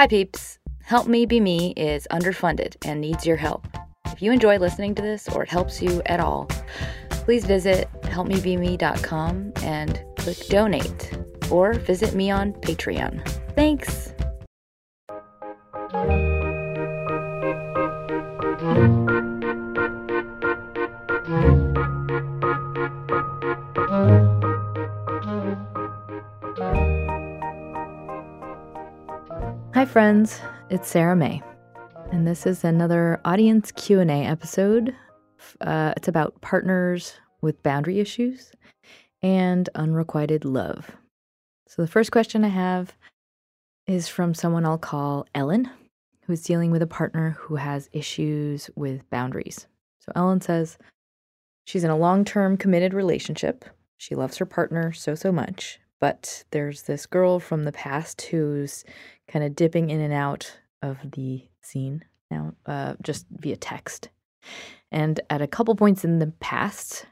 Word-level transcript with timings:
Hi, 0.00 0.06
peeps. 0.06 0.58
Help 0.82 1.08
Me 1.08 1.26
Be 1.26 1.40
Me 1.40 1.74
is 1.76 2.08
underfunded 2.10 2.74
and 2.86 3.02
needs 3.02 3.26
your 3.26 3.36
help. 3.36 3.68
If 4.06 4.22
you 4.22 4.32
enjoy 4.32 4.56
listening 4.56 4.94
to 4.94 5.02
this 5.02 5.28
or 5.28 5.42
it 5.42 5.50
helps 5.50 5.82
you 5.82 6.00
at 6.06 6.20
all, 6.20 6.48
please 7.10 7.44
visit 7.44 7.86
helpmebeme.com 8.04 9.52
and 9.56 10.02
click 10.16 10.38
donate 10.48 11.18
or 11.50 11.74
visit 11.74 12.14
me 12.14 12.30
on 12.30 12.54
Patreon. 12.54 13.28
Thanks. 13.54 14.14
Friends, 29.90 30.38
it's 30.68 30.88
Sarah 30.88 31.16
May, 31.16 31.42
and 32.12 32.24
this 32.24 32.46
is 32.46 32.62
another 32.62 33.20
audience 33.24 33.72
Q&A 33.72 34.24
episode. 34.24 34.94
Uh, 35.60 35.92
it's 35.96 36.06
about 36.06 36.40
partners 36.40 37.14
with 37.40 37.60
boundary 37.64 37.98
issues 37.98 38.52
and 39.20 39.68
unrequited 39.74 40.44
love. 40.44 40.92
So 41.66 41.82
the 41.82 41.88
first 41.88 42.12
question 42.12 42.44
I 42.44 42.50
have 42.50 42.94
is 43.88 44.06
from 44.06 44.32
someone 44.32 44.64
I'll 44.64 44.78
call 44.78 45.26
Ellen, 45.34 45.68
who's 46.22 46.44
dealing 46.44 46.70
with 46.70 46.82
a 46.82 46.86
partner 46.86 47.30
who 47.40 47.56
has 47.56 47.90
issues 47.92 48.70
with 48.76 49.10
boundaries. 49.10 49.66
So 49.98 50.12
Ellen 50.14 50.40
says 50.40 50.78
she's 51.64 51.82
in 51.82 51.90
a 51.90 51.98
long-term 51.98 52.58
committed 52.58 52.94
relationship. 52.94 53.64
She 53.98 54.14
loves 54.14 54.36
her 54.36 54.46
partner 54.46 54.92
so 54.92 55.16
so 55.16 55.32
much, 55.32 55.80
but 56.00 56.44
there's 56.50 56.82
this 56.82 57.06
girl 57.06 57.38
from 57.38 57.64
the 57.64 57.72
past 57.72 58.22
who's 58.22 58.84
kind 59.28 59.44
of 59.44 59.54
dipping 59.54 59.90
in 59.90 60.00
and 60.00 60.12
out 60.12 60.58
of 60.82 60.98
the 61.12 61.44
scene 61.60 62.04
now, 62.30 62.54
uh, 62.66 62.94
just 63.02 63.26
via 63.30 63.56
text. 63.56 64.08
And 64.90 65.20
at 65.30 65.42
a 65.42 65.46
couple 65.46 65.74
points 65.76 66.04
in 66.04 66.18
the 66.18 66.32
past, 66.40 67.06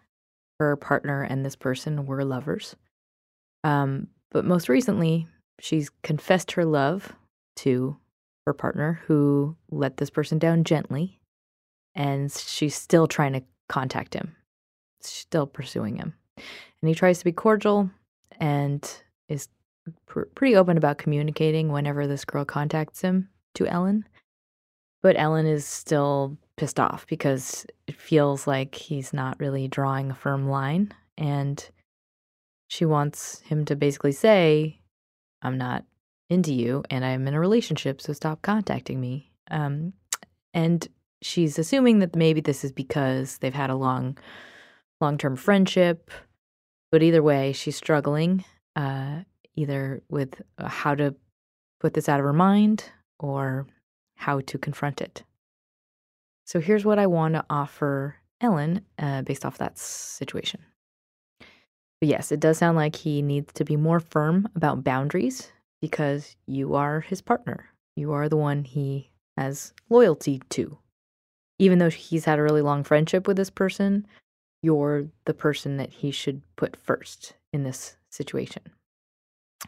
her 0.59 0.77
partner 0.77 1.23
and 1.23 1.45
this 1.45 1.57
person 1.57 2.07
were 2.07 2.25
lovers. 2.25 2.75
Um, 3.65 4.09
but 4.31 4.45
most 4.45 4.69
recently, 4.69 5.27
she's 5.61 5.91
confessed 6.03 6.53
her 6.53 6.65
love 6.65 7.13
to 7.57 7.97
her 8.47 8.55
partner 8.55 9.01
who 9.07 9.57
let 9.71 9.99
this 9.99 10.11
person 10.11 10.39
down 10.39 10.65
gently. 10.65 11.21
And 11.95 12.33
she's 12.33 12.75
still 12.75 13.07
trying 13.07 13.33
to 13.35 13.43
contact 13.69 14.15
him, 14.15 14.35
still 15.01 15.47
pursuing 15.47 15.97
him. 15.97 16.15
And 16.37 16.89
he 16.89 16.95
tries 16.95 17.19
to 17.19 17.25
be 17.25 17.33
cordial 17.33 17.91
and 18.39 19.03
is 19.29 19.49
pr- 20.07 20.23
pretty 20.35 20.57
open 20.57 20.77
about 20.77 20.99
communicating 20.99 21.73
whenever 21.73 22.07
this 22.07 22.25
girl 22.25 22.45
contacts 22.45 23.01
him 23.01 23.29
to 23.55 23.67
Ellen. 23.67 24.05
But 25.03 25.19
Ellen 25.19 25.47
is 25.47 25.65
still 25.65 26.37
pissed 26.57 26.81
off 26.81 27.07
because 27.07 27.65
it 27.87 27.95
feels 27.95 28.47
like 28.47 28.75
he's 28.75 29.13
not 29.13 29.39
really 29.39 29.69
drawing 29.69 30.11
a 30.11 30.15
firm 30.15 30.49
line. 30.49 30.93
And 31.17 31.65
she 32.69 32.85
wants 32.85 33.41
him 33.41 33.65
to 33.67 33.77
basically 33.77 34.13
say, 34.13 34.81
I'm 35.43 35.57
not 35.57 35.85
into 36.29 36.53
you 36.53 36.85
and 36.91 37.05
I'm 37.05 37.27
in 37.27 37.35
a 37.35 37.41
relationship, 37.41 38.01
so 38.01 38.13
stop 38.13 38.43
contacting 38.43 39.01
me. 39.01 39.33
Um, 39.51 39.95
and 40.53 40.87
she's 41.23 41.59
assuming 41.59 42.01
that 42.01 42.17
maybe 42.17 42.41
this 42.41 42.65
is 42.65 42.73
because 42.73 43.39
they've 43.39 43.55
had 43.55 43.71
a 43.71 43.77
long, 43.77 44.19
long 45.01 45.17
term 45.17 45.37
friendship. 45.37 46.11
But 46.91 47.03
either 47.03 47.23
way, 47.23 47.53
she's 47.53 47.77
struggling 47.77 48.45
uh, 48.77 49.23
either 49.57 50.03
with 50.09 50.41
uh, 50.59 50.69
how 50.69 50.95
to 50.95 51.15
put 51.81 51.95
this 51.95 52.09
out 52.09 52.21
of 52.21 52.25
her 52.25 52.33
mind 52.33 52.85
or 53.19 53.67
how 54.17 54.41
to 54.41 54.59
confront 54.59 55.01
it. 55.01 55.23
So 56.47 56.61
here's 56.61 56.85
what 56.85 56.99
I 56.99 57.07
want 57.07 57.35
to 57.35 57.45
offer 57.51 58.17
Ellen 58.41 58.83
uh, 58.99 59.23
based 59.23 59.45
off 59.45 59.59
that 59.59 59.79
situation. 59.79 60.61
But 62.01 62.09
yes, 62.09 62.31
it 62.31 62.41
does 62.41 62.59
sound 62.59 62.77
like 62.77 62.97
he 62.97 63.23
needs 63.23 63.53
to 63.55 63.65
be 63.65 63.77
more 63.77 64.01
firm 64.01 64.49
about 64.55 64.85
boundaries 64.85 65.51
because 65.81 66.37
you 66.47 66.75
are 66.75 67.01
his 67.01 67.21
partner. 67.21 67.67
You 67.97 68.13
are 68.13 68.29
the 68.29 68.37
one 68.37 68.65
he 68.65 69.11
has 69.37 69.73
loyalty 69.91 70.41
to. 70.51 70.79
Even 71.59 71.79
though 71.79 71.91
he's 71.91 72.25
had 72.25 72.39
a 72.39 72.43
really 72.43 72.63
long 72.63 72.85
friendship 72.85 73.27
with 73.27 73.37
this 73.37 73.51
person, 73.51 74.07
you're 74.63 75.07
the 75.25 75.35
person 75.35 75.77
that 75.77 75.91
he 75.91 76.11
should 76.11 76.43
put 76.57 76.77
first 76.77 77.35
in 77.53 77.63
this 77.63 77.97
situation. 78.11 78.63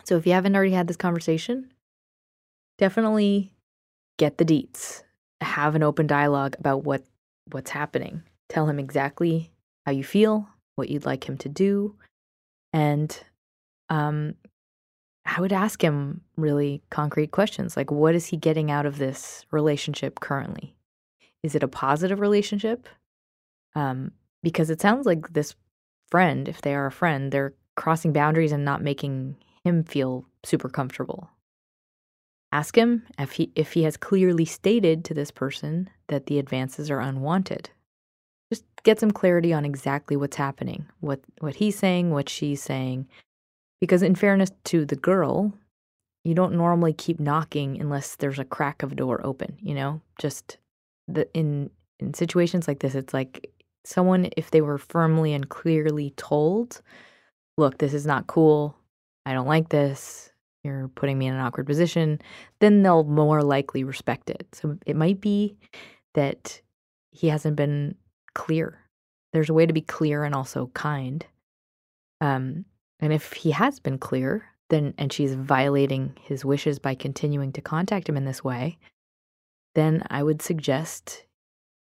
So 0.05 0.17
if 0.17 0.27
you 0.27 0.33
haven't 0.33 0.55
already 0.55 0.73
had 0.73 0.89
this 0.89 0.97
conversation, 0.97 1.73
definitely 2.79 3.53
get 4.19 4.39
the 4.39 4.45
deets. 4.45 5.03
Have 5.41 5.75
an 5.75 5.83
open 5.83 6.07
dialogue 6.07 6.57
about 6.59 6.85
what 6.85 7.05
what's 7.51 7.71
happening. 7.71 8.23
Tell 8.49 8.69
him 8.69 8.79
exactly 8.79 9.51
how 9.87 9.93
you 9.93 10.05
feel, 10.05 10.49
what 10.77 10.89
you'd 10.89 11.07
like 11.07 11.29
him 11.29 11.39
to 11.39 11.49
do, 11.49 11.97
and 12.73 13.19
um 13.89 14.35
I 15.25 15.41
would 15.41 15.53
ask 15.53 15.83
him 15.83 16.23
really 16.37 16.83
concrete 16.91 17.31
questions 17.31 17.77
like 17.77 17.91
what 17.91 18.15
is 18.15 18.27
he 18.27 18.37
getting 18.37 18.71
out 18.71 18.87
of 18.87 18.99
this 18.99 19.45
relationship 19.51 20.21
currently? 20.21 20.75
Is 21.43 21.55
it 21.55 21.63
a 21.63 21.69
positive 21.69 22.21
relationship? 22.21 22.89
Um 23.75 24.13
because 24.43 24.71
it 24.71 24.81
sounds 24.81 25.07
like 25.07 25.33
this 25.33 25.55
friend, 26.11 26.49
if 26.49 26.63
they 26.63 26.75
are 26.75 26.87
a 26.87 26.93
friend, 26.93 27.33
they're 27.33 27.55
crossing 27.77 28.13
boundaries 28.13 28.53
and 28.53 28.65
not 28.65 28.83
making 28.83 29.37
him 29.65 29.85
feel 29.85 30.25
super 30.45 30.69
comfortable. 30.69 31.31
Ask 32.53 32.77
him 32.77 33.05
if 33.19 33.33
he 33.33 33.53
if 33.55 33.73
he 33.75 33.85
has 33.85 33.97
clearly 33.97 34.45
stated 34.45 35.05
to 35.05 35.15
this 35.15 35.31
person 35.31 35.89
that 36.09 36.27
the 36.27 36.39
advances 36.39 36.91
are 36.91 37.01
unwanted. 37.01 37.71
Just 38.53 38.65
get 38.83 38.99
some 38.99 39.13
clarity 39.13 39.53
on 39.53 39.65
exactly 39.65 40.17
what's 40.17 40.37
happening, 40.37 40.87
what 40.99 41.21
what 41.39 41.57
he's 41.57 41.79
saying, 41.79 42.11
what 42.11 42.29
she's 42.29 42.61
saying. 42.61 43.07
Because 43.81 44.03
in 44.03 44.17
fairness 44.17 44.51
to 44.65 44.85
the 44.85 44.97
girl, 44.97 45.55
you 46.25 46.35
don't 46.35 46.57
normally 46.57 46.93
keep 46.93 47.21
knocking 47.21 47.81
unless 47.81 48.17
there's 48.17 48.39
a 48.39 48.45
crack 48.45 48.83
of 48.83 48.93
a 48.93 48.97
door 48.97 49.25
open, 49.25 49.57
you 49.61 49.75
know? 49.75 50.01
Just 50.19 50.59
the 51.07 51.33
in 51.35 51.71
in 52.01 52.15
situations 52.15 52.67
like 52.67 52.81
this, 52.81 52.97
it's 52.97 53.15
like 53.15 53.49
someone 53.85 54.29
if 54.37 54.51
they 54.51 54.61
were 54.61 54.79
firmly 54.79 55.33
and 55.33 55.49
clearly 55.49 56.11
told, 56.17 56.83
look, 57.57 57.79
this 57.79 57.95
is 57.95 58.07
not 58.07 58.27
cool. 58.27 58.77
I 59.27 59.33
don't 59.33 59.49
like 59.49 59.69
this. 59.69 60.31
You're 60.63 60.89
putting 60.89 61.19
me 61.19 61.27
in 61.27 61.35
an 61.35 61.41
awkward 61.41 61.67
position, 61.67 62.21
then 62.59 62.83
they'll 62.83 63.05
more 63.05 63.43
likely 63.43 63.83
respect 63.83 64.29
it. 64.29 64.47
So 64.53 64.77
it 64.85 64.95
might 64.95 65.21
be 65.21 65.57
that 66.15 66.61
he 67.13 67.29
hasn't 67.29 67.57
been 67.57 67.95
clear. 68.35 68.79
There's 69.33 69.49
a 69.49 69.55
way 69.55 69.65
to 69.65 69.73
be 69.73 69.81
clear 69.81 70.25
and 70.25 70.35
also 70.35 70.71
kind. 70.75 71.25
Um, 72.21 72.67
and 72.99 73.13
if 73.13 73.33
he 73.33 73.53
has 73.53 73.81
been 73.81 73.97
clear, 73.97 74.45
then 74.69 74.93
and 74.99 75.13
she's 75.13 75.35
violating 75.35 76.17
his 76.21 76.45
wishes 76.45 76.79
by 76.79 76.95
continuing 76.95 77.53
to 77.53 77.63
contact 77.63 78.09
him 78.09 78.17
in 78.17 78.25
this 78.25 78.45
way, 78.45 78.79
then 79.75 80.03
I 80.11 80.23
would 80.23 80.43
suggest, 80.43 81.25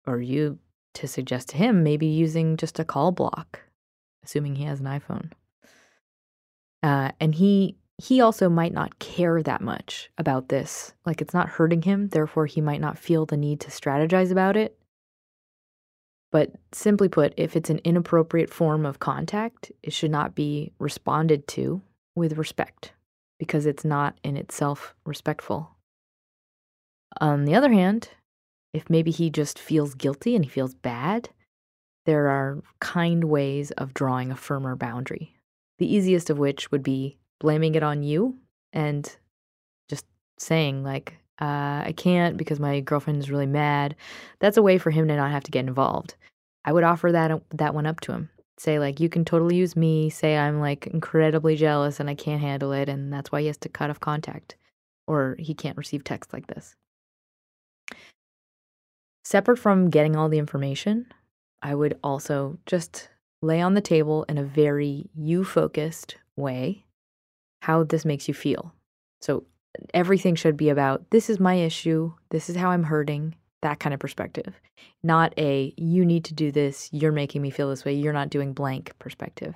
or 0.08 0.20
you 0.20 0.58
to 0.96 1.08
suggest 1.08 1.50
to 1.50 1.58
him, 1.58 1.84
maybe 1.84 2.06
using 2.06 2.58
just 2.58 2.80
a 2.80 2.86
call 2.86 3.12
block, 3.12 3.62
assuming 4.24 4.56
he 4.56 4.64
has 4.66 4.80
an 4.80 4.86
iPhone. 4.86 5.32
Uh, 6.82 7.12
and 7.20 7.36
he 7.36 7.78
he 7.98 8.20
also 8.20 8.50
might 8.50 8.74
not 8.74 9.00
care 9.00 9.42
that 9.44 9.62
much 9.62 10.10
about 10.18 10.50
this. 10.50 10.94
Like 11.06 11.22
it's 11.22 11.34
not 11.34 11.48
hurting 11.48 11.84
him, 11.84 12.10
therefore 12.10 12.48
he 12.48 12.60
might 12.60 12.82
not 12.82 12.98
feel 12.98 13.26
the 13.26 13.38
need 13.38 13.60
to 13.62 13.70
strategize 13.70 14.32
about 14.32 14.58
it. 14.58 14.78
But 16.32 16.54
simply 16.72 17.08
put, 17.08 17.34
if 17.38 17.56
it's 17.56 17.70
an 17.70 17.80
inappropriate 17.84 18.52
form 18.52 18.86
of 18.86 19.00
contact, 19.00 19.72
it 19.84 19.94
should 19.94 20.10
not 20.10 20.34
be 20.34 20.72
responded 20.80 21.48
to 21.50 21.82
with 22.16 22.38
respect 22.38 22.94
because 23.38 23.66
it's 23.68 23.86
not 23.86 24.18
in 24.24 24.36
itself 24.36 24.96
respectful. 25.06 25.70
On 27.22 27.46
the 27.46 27.54
other 27.54 27.72
hand, 27.72 28.10
if 28.74 28.90
maybe 28.90 29.12
he 29.12 29.30
just 29.30 29.60
feels 29.60 29.94
guilty 29.94 30.36
and 30.36 30.44
he 30.44 30.50
feels 30.50 30.74
bad, 30.74 31.30
there 32.06 32.28
are 32.28 32.62
kind 32.80 33.26
ways 33.26 33.72
of 33.72 33.94
drawing 33.94 34.32
a 34.32 34.36
firmer 34.36 34.76
boundary. 34.76 35.34
The 35.80 35.94
easiest 35.94 36.30
of 36.30 36.40
which 36.40 36.72
would 36.72 36.84
be 36.84 37.18
blaming 37.40 37.76
it 37.76 37.84
on 37.84 38.04
you 38.04 38.38
and 38.72 39.16
just 39.90 40.06
saying, 40.38 40.84
like, 40.84 41.14
uh, 41.42 41.84
I 41.86 41.94
can't 41.96 42.38
because 42.38 42.60
my 42.60 42.80
girlfriend 42.80 43.20
is 43.20 43.32
really 43.32 43.46
mad. 43.46 43.96
That's 44.40 44.58
a 44.58 44.62
way 44.62 44.78
for 44.78 44.92
him 44.92 45.08
to 45.08 45.16
not 45.16 45.32
have 45.32 45.44
to 45.44 45.52
get 45.52 45.66
involved. 45.66 46.16
I 46.66 46.72
would 46.72 46.84
offer 46.84 47.12
that 47.12 47.42
that 47.52 47.74
one 47.74 47.86
up 47.86 48.00
to 48.02 48.12
him. 48.14 48.30
Say 48.58 48.80
like 48.80 49.00
you 49.00 49.10
can 49.10 49.26
totally 49.26 49.56
use 49.56 49.76
me. 49.76 50.10
Say 50.10 50.38
I'm 50.38 50.60
like 50.60 50.88
incredibly 50.88 51.56
jealous 51.56 52.00
and 52.00 52.10
I 52.10 52.16
can't 52.16 52.42
handle 52.42 52.72
it, 52.72 52.88
and 52.88 53.12
that's 53.12 53.32
why 53.32 53.42
he 53.42 53.48
has 53.48 53.58
to 53.58 53.70
cut 53.70 53.90
off 53.90 54.00
contact, 54.00 54.56
or 55.08 55.36
he 55.40 55.54
can't 55.54 55.78
receive 55.78 56.04
text 56.04 56.32
like 56.34 56.48
this. 56.48 56.76
Separate 59.24 59.58
from 59.58 59.90
getting 59.90 60.16
all 60.16 60.30
the 60.30 60.38
information, 60.38 61.08
I 61.62 61.76
would 61.76 61.98
also 62.04 62.60
just 62.66 63.10
lay 63.42 63.62
on 63.62 63.74
the 63.74 63.82
table 63.82 64.24
in 64.28 64.38
a 64.38 64.44
very 64.44 65.10
you 65.16 65.44
focused 65.44 66.18
way 66.36 66.86
how 67.62 67.84
this 67.84 68.04
makes 68.06 68.28
you 68.28 68.34
feel. 68.34 68.74
So, 69.22 69.46
everything 69.94 70.36
should 70.36 70.58
be 70.58 70.70
about 70.70 71.10
this 71.12 71.30
is 71.30 71.40
my 71.40 71.56
issue, 71.56 72.14
this 72.30 72.50
is 72.50 72.56
how 72.56 72.70
I'm 72.70 72.84
hurting, 72.84 73.36
that 73.62 73.80
kind 73.80 73.94
of 73.94 74.00
perspective. 74.00 74.54
Not 75.04 75.34
a 75.38 75.74
you 75.78 76.06
need 76.06 76.26
to 76.26 76.34
do 76.34 76.52
this, 76.52 76.90
you're 76.92 77.12
making 77.12 77.42
me 77.42 77.50
feel 77.50 77.70
this 77.70 77.86
way, 77.86 77.94
you're 77.94 78.14
not 78.14 78.30
doing 78.30 78.54
blank 78.54 78.94
perspective. 79.00 79.56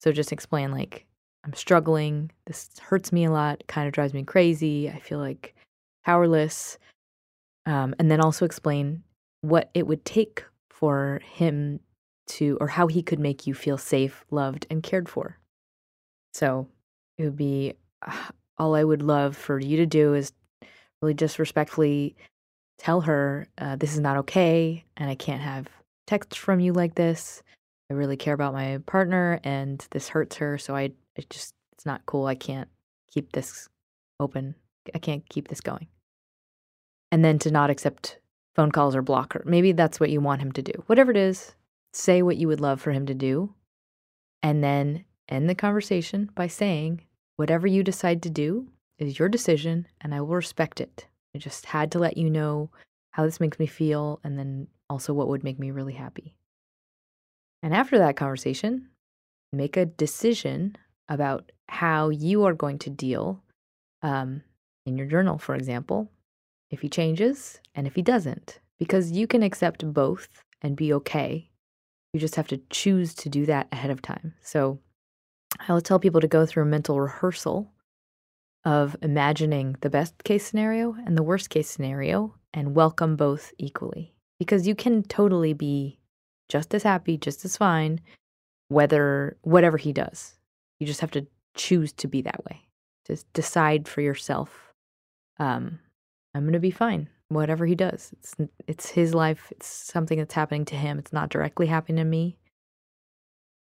So 0.00 0.12
just 0.12 0.32
explain 0.32 0.70
like 0.70 1.04
I'm 1.44 1.54
struggling, 1.54 2.30
this 2.46 2.70
hurts 2.80 3.12
me 3.12 3.24
a 3.24 3.30
lot, 3.30 3.62
kind 3.66 3.86
of 3.86 3.92
drives 3.92 4.14
me 4.14 4.22
crazy, 4.22 4.88
I 4.88 5.00
feel 5.00 5.18
like 5.18 5.54
powerless. 6.04 6.78
Um, 7.66 7.94
and 7.98 8.10
then 8.10 8.20
also 8.20 8.44
explain 8.44 9.02
what 9.40 9.70
it 9.74 9.86
would 9.86 10.04
take 10.04 10.44
for 10.70 11.20
him 11.24 11.80
to, 12.28 12.56
or 12.60 12.68
how 12.68 12.86
he 12.86 13.02
could 13.02 13.18
make 13.18 13.46
you 13.46 13.54
feel 13.54 13.78
safe, 13.78 14.24
loved, 14.30 14.66
and 14.70 14.82
cared 14.82 15.08
for. 15.08 15.38
So 16.32 16.68
it 17.18 17.24
would 17.24 17.36
be 17.36 17.74
all 18.58 18.74
I 18.74 18.84
would 18.84 19.02
love 19.02 19.36
for 19.36 19.58
you 19.58 19.76
to 19.78 19.86
do 19.86 20.14
is 20.14 20.32
really 21.02 21.14
just 21.14 21.38
respectfully 21.38 22.16
tell 22.78 23.02
her 23.02 23.46
uh, 23.58 23.76
this 23.76 23.94
is 23.94 24.00
not 24.00 24.16
okay 24.18 24.84
and 24.96 25.10
I 25.10 25.14
can't 25.14 25.40
have 25.40 25.68
texts 26.06 26.36
from 26.36 26.60
you 26.60 26.72
like 26.72 26.94
this. 26.94 27.42
I 27.90 27.94
really 27.94 28.16
care 28.16 28.34
about 28.34 28.52
my 28.52 28.78
partner 28.86 29.40
and 29.44 29.84
this 29.90 30.08
hurts 30.08 30.36
her. 30.36 30.58
So 30.58 30.74
I, 30.74 30.90
it 31.14 31.30
just, 31.30 31.54
it's 31.72 31.86
not 31.86 32.04
cool. 32.06 32.26
I 32.26 32.34
can't 32.34 32.68
keep 33.10 33.32
this 33.32 33.68
open. 34.20 34.54
I 34.94 34.98
can't 34.98 35.28
keep 35.28 35.48
this 35.48 35.60
going. 35.60 35.88
And 37.12 37.24
then 37.24 37.38
to 37.40 37.50
not 37.50 37.70
accept 37.70 38.18
phone 38.54 38.72
calls 38.72 38.96
or 38.96 39.02
block 39.02 39.34
her. 39.34 39.42
Maybe 39.46 39.72
that's 39.72 40.00
what 40.00 40.10
you 40.10 40.20
want 40.20 40.42
him 40.42 40.52
to 40.52 40.62
do. 40.62 40.72
Whatever 40.86 41.10
it 41.10 41.16
is, 41.16 41.54
say 41.92 42.22
what 42.22 42.36
you 42.36 42.48
would 42.48 42.60
love 42.60 42.80
for 42.80 42.90
him 42.90 43.06
to 43.06 43.14
do. 43.14 43.54
And 44.42 44.62
then 44.62 45.04
end 45.28 45.48
the 45.48 45.54
conversation 45.54 46.30
by 46.34 46.46
saying, 46.46 47.02
Whatever 47.36 47.66
you 47.66 47.82
decide 47.82 48.22
to 48.22 48.30
do 48.30 48.68
is 48.98 49.18
your 49.18 49.28
decision, 49.28 49.86
and 50.00 50.14
I 50.14 50.22
will 50.22 50.34
respect 50.34 50.80
it. 50.80 51.06
I 51.34 51.38
just 51.38 51.66
had 51.66 51.92
to 51.92 51.98
let 51.98 52.16
you 52.16 52.30
know 52.30 52.70
how 53.10 53.24
this 53.24 53.40
makes 53.40 53.58
me 53.58 53.66
feel, 53.66 54.20
and 54.24 54.38
then 54.38 54.68
also 54.88 55.12
what 55.12 55.28
would 55.28 55.44
make 55.44 55.58
me 55.58 55.70
really 55.70 55.92
happy. 55.92 56.34
And 57.62 57.74
after 57.74 57.98
that 57.98 58.16
conversation, 58.16 58.88
make 59.52 59.76
a 59.76 59.84
decision 59.84 60.76
about 61.08 61.52
how 61.68 62.08
you 62.08 62.44
are 62.44 62.54
going 62.54 62.78
to 62.78 62.90
deal 62.90 63.42
um, 64.02 64.42
in 64.86 64.96
your 64.96 65.06
journal, 65.06 65.36
for 65.36 65.54
example, 65.54 66.10
if 66.70 66.80
he 66.80 66.88
changes 66.88 67.60
and 67.74 67.86
if 67.86 67.94
he 67.94 68.02
doesn't, 68.02 68.60
because 68.78 69.12
you 69.12 69.26
can 69.26 69.42
accept 69.42 69.92
both 69.92 70.28
and 70.62 70.76
be 70.76 70.92
okay. 70.92 71.50
You 72.12 72.20
just 72.20 72.36
have 72.36 72.48
to 72.48 72.60
choose 72.70 73.14
to 73.14 73.28
do 73.28 73.46
that 73.46 73.68
ahead 73.72 73.90
of 73.90 74.02
time. 74.02 74.34
So 74.42 74.78
I 75.66 75.72
will 75.72 75.80
tell 75.80 75.98
people 75.98 76.20
to 76.20 76.28
go 76.28 76.46
through 76.46 76.64
a 76.64 76.66
mental 76.66 77.00
rehearsal 77.00 77.70
of 78.64 78.96
imagining 79.02 79.76
the 79.80 79.90
best 79.90 80.24
case 80.24 80.44
scenario 80.44 80.96
and 81.06 81.16
the 81.16 81.22
worst 81.22 81.50
case 81.50 81.68
scenario 81.68 82.34
and 82.52 82.74
welcome 82.74 83.16
both 83.16 83.52
equally. 83.58 84.14
Because 84.38 84.66
you 84.66 84.74
can 84.74 85.02
totally 85.02 85.52
be 85.52 85.98
just 86.48 86.74
as 86.74 86.82
happy, 86.82 87.16
just 87.16 87.44
as 87.44 87.56
fine, 87.56 88.00
whether 88.68 89.36
whatever 89.42 89.76
he 89.76 89.92
does. 89.92 90.34
You 90.80 90.86
just 90.86 91.00
have 91.00 91.12
to 91.12 91.26
choose 91.54 91.92
to 91.94 92.08
be 92.08 92.22
that 92.22 92.44
way. 92.44 92.62
Just 93.06 93.32
decide 93.32 93.88
for 93.88 94.00
yourself. 94.00 94.72
Um, 95.38 95.78
I'm 96.36 96.44
gonna 96.44 96.60
be 96.60 96.70
fine, 96.70 97.08
whatever 97.28 97.66
he 97.66 97.74
does. 97.74 98.12
It's 98.18 98.34
it's 98.66 98.90
his 98.90 99.14
life. 99.14 99.50
It's 99.50 99.66
something 99.66 100.18
that's 100.18 100.34
happening 100.34 100.64
to 100.66 100.76
him. 100.76 100.98
It's 100.98 101.12
not 101.12 101.30
directly 101.30 101.66
happening 101.66 101.96
to 101.96 102.04
me. 102.04 102.36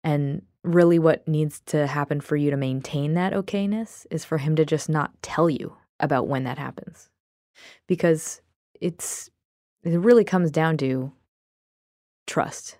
And 0.03 0.43
really 0.63 0.99
what 0.99 1.27
needs 1.27 1.61
to 1.67 1.87
happen 1.87 2.19
for 2.19 2.35
you 2.35 2.51
to 2.51 2.57
maintain 2.57 3.13
that 3.13 3.33
okayness 3.33 4.05
is 4.11 4.25
for 4.25 4.37
him 4.37 4.55
to 4.57 4.65
just 4.65 4.89
not 4.89 5.11
tell 5.21 5.49
you 5.49 5.75
about 5.99 6.27
when 6.27 6.43
that 6.43 6.57
happens. 6.57 7.09
Because 7.87 8.41
it's 8.81 9.29
it 9.83 9.99
really 9.99 10.25
comes 10.25 10.51
down 10.51 10.77
to 10.77 11.13
trust. 12.27 12.77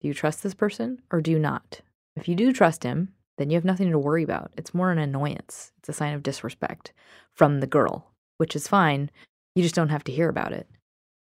Do 0.00 0.08
you 0.08 0.14
trust 0.14 0.42
this 0.42 0.54
person 0.54 1.02
or 1.10 1.20
do 1.20 1.30
you 1.30 1.38
not? 1.38 1.82
If 2.16 2.28
you 2.28 2.34
do 2.34 2.52
trust 2.52 2.82
him, 2.82 3.12
then 3.36 3.50
you 3.50 3.56
have 3.56 3.64
nothing 3.64 3.90
to 3.90 3.98
worry 3.98 4.22
about. 4.22 4.52
It's 4.56 4.74
more 4.74 4.90
an 4.90 4.98
annoyance. 4.98 5.72
It's 5.78 5.88
a 5.88 5.92
sign 5.92 6.14
of 6.14 6.22
disrespect 6.22 6.92
from 7.32 7.60
the 7.60 7.66
girl, 7.66 8.10
which 8.38 8.56
is 8.56 8.66
fine. 8.66 9.10
You 9.54 9.62
just 9.62 9.74
don't 9.74 9.90
have 9.90 10.04
to 10.04 10.12
hear 10.12 10.28
about 10.28 10.52
it. 10.52 10.68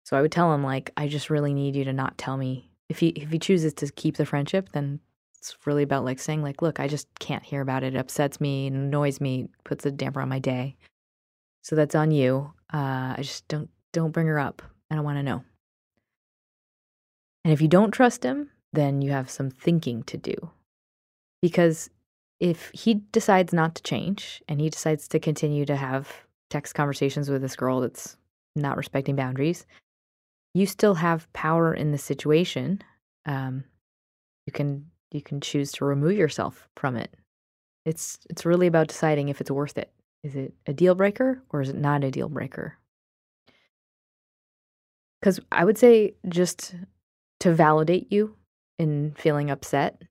So 0.05 0.17
I 0.17 0.21
would 0.21 0.31
tell 0.31 0.53
him 0.53 0.63
like, 0.63 0.91
I 0.97 1.07
just 1.07 1.29
really 1.29 1.53
need 1.53 1.75
you 1.75 1.83
to 1.83 1.93
not 1.93 2.17
tell 2.17 2.37
me. 2.37 2.71
If 2.89 2.99
he 2.99 3.09
if 3.09 3.29
he 3.31 3.39
chooses 3.39 3.73
to 3.75 3.91
keep 3.91 4.17
the 4.17 4.25
friendship, 4.25 4.69
then 4.73 4.99
it's 5.41 5.57
really 5.65 5.81
about 5.81 6.05
like 6.05 6.19
saying 6.19 6.43
like 6.43 6.61
look 6.61 6.79
i 6.79 6.87
just 6.87 7.07
can't 7.19 7.43
hear 7.43 7.61
about 7.61 7.83
it 7.83 7.95
it 7.95 7.97
upsets 7.97 8.39
me 8.39 8.67
annoys 8.67 9.19
me 9.19 9.47
puts 9.63 9.85
a 9.85 9.91
damper 9.91 10.21
on 10.21 10.29
my 10.29 10.37
day 10.37 10.75
so 11.63 11.75
that's 11.75 11.95
on 11.95 12.11
you 12.11 12.53
uh, 12.73 13.15
i 13.17 13.19
just 13.19 13.47
don't 13.47 13.69
don't 13.91 14.11
bring 14.11 14.27
her 14.27 14.39
up 14.39 14.61
i 14.91 14.95
don't 14.95 15.03
want 15.03 15.17
to 15.17 15.23
know 15.23 15.43
and 17.43 17.51
if 17.51 17.59
you 17.59 17.67
don't 17.67 17.91
trust 17.91 18.23
him 18.23 18.51
then 18.71 19.01
you 19.01 19.11
have 19.11 19.31
some 19.31 19.49
thinking 19.49 20.03
to 20.03 20.15
do 20.15 20.35
because 21.41 21.89
if 22.39 22.69
he 22.73 22.93
decides 23.11 23.51
not 23.51 23.73
to 23.73 23.83
change 23.83 24.43
and 24.47 24.61
he 24.61 24.69
decides 24.69 25.07
to 25.07 25.19
continue 25.19 25.65
to 25.65 25.75
have 25.75 26.07
text 26.51 26.75
conversations 26.75 27.29
with 27.29 27.41
this 27.41 27.55
girl 27.55 27.79
that's 27.79 28.17
not 28.55 28.77
respecting 28.77 29.15
boundaries 29.15 29.65
you 30.53 30.65
still 30.65 30.93
have 30.93 31.31
power 31.33 31.73
in 31.73 31.91
the 31.91 31.97
situation 31.97 32.81
um, 33.25 33.63
you 34.45 34.53
can 34.53 34.85
you 35.11 35.21
can 35.21 35.41
choose 35.41 35.71
to 35.73 35.85
remove 35.85 36.17
yourself 36.17 36.67
from 36.75 36.95
it. 36.95 37.13
It's 37.85 38.19
it's 38.29 38.45
really 38.45 38.67
about 38.67 38.87
deciding 38.87 39.29
if 39.29 39.41
it's 39.41 39.51
worth 39.51 39.77
it. 39.77 39.91
Is 40.23 40.35
it 40.35 40.53
a 40.67 40.73
deal 40.73 40.95
breaker 40.95 41.41
or 41.49 41.61
is 41.61 41.69
it 41.69 41.75
not 41.75 42.03
a 42.03 42.11
deal 42.11 42.29
breaker? 42.29 42.77
Cuz 45.21 45.39
I 45.51 45.65
would 45.65 45.77
say 45.77 46.15
just 46.27 46.75
to 47.39 47.53
validate 47.53 48.11
you 48.11 48.35
in 48.79 49.13
feeling 49.17 49.49
upset, 49.49 50.01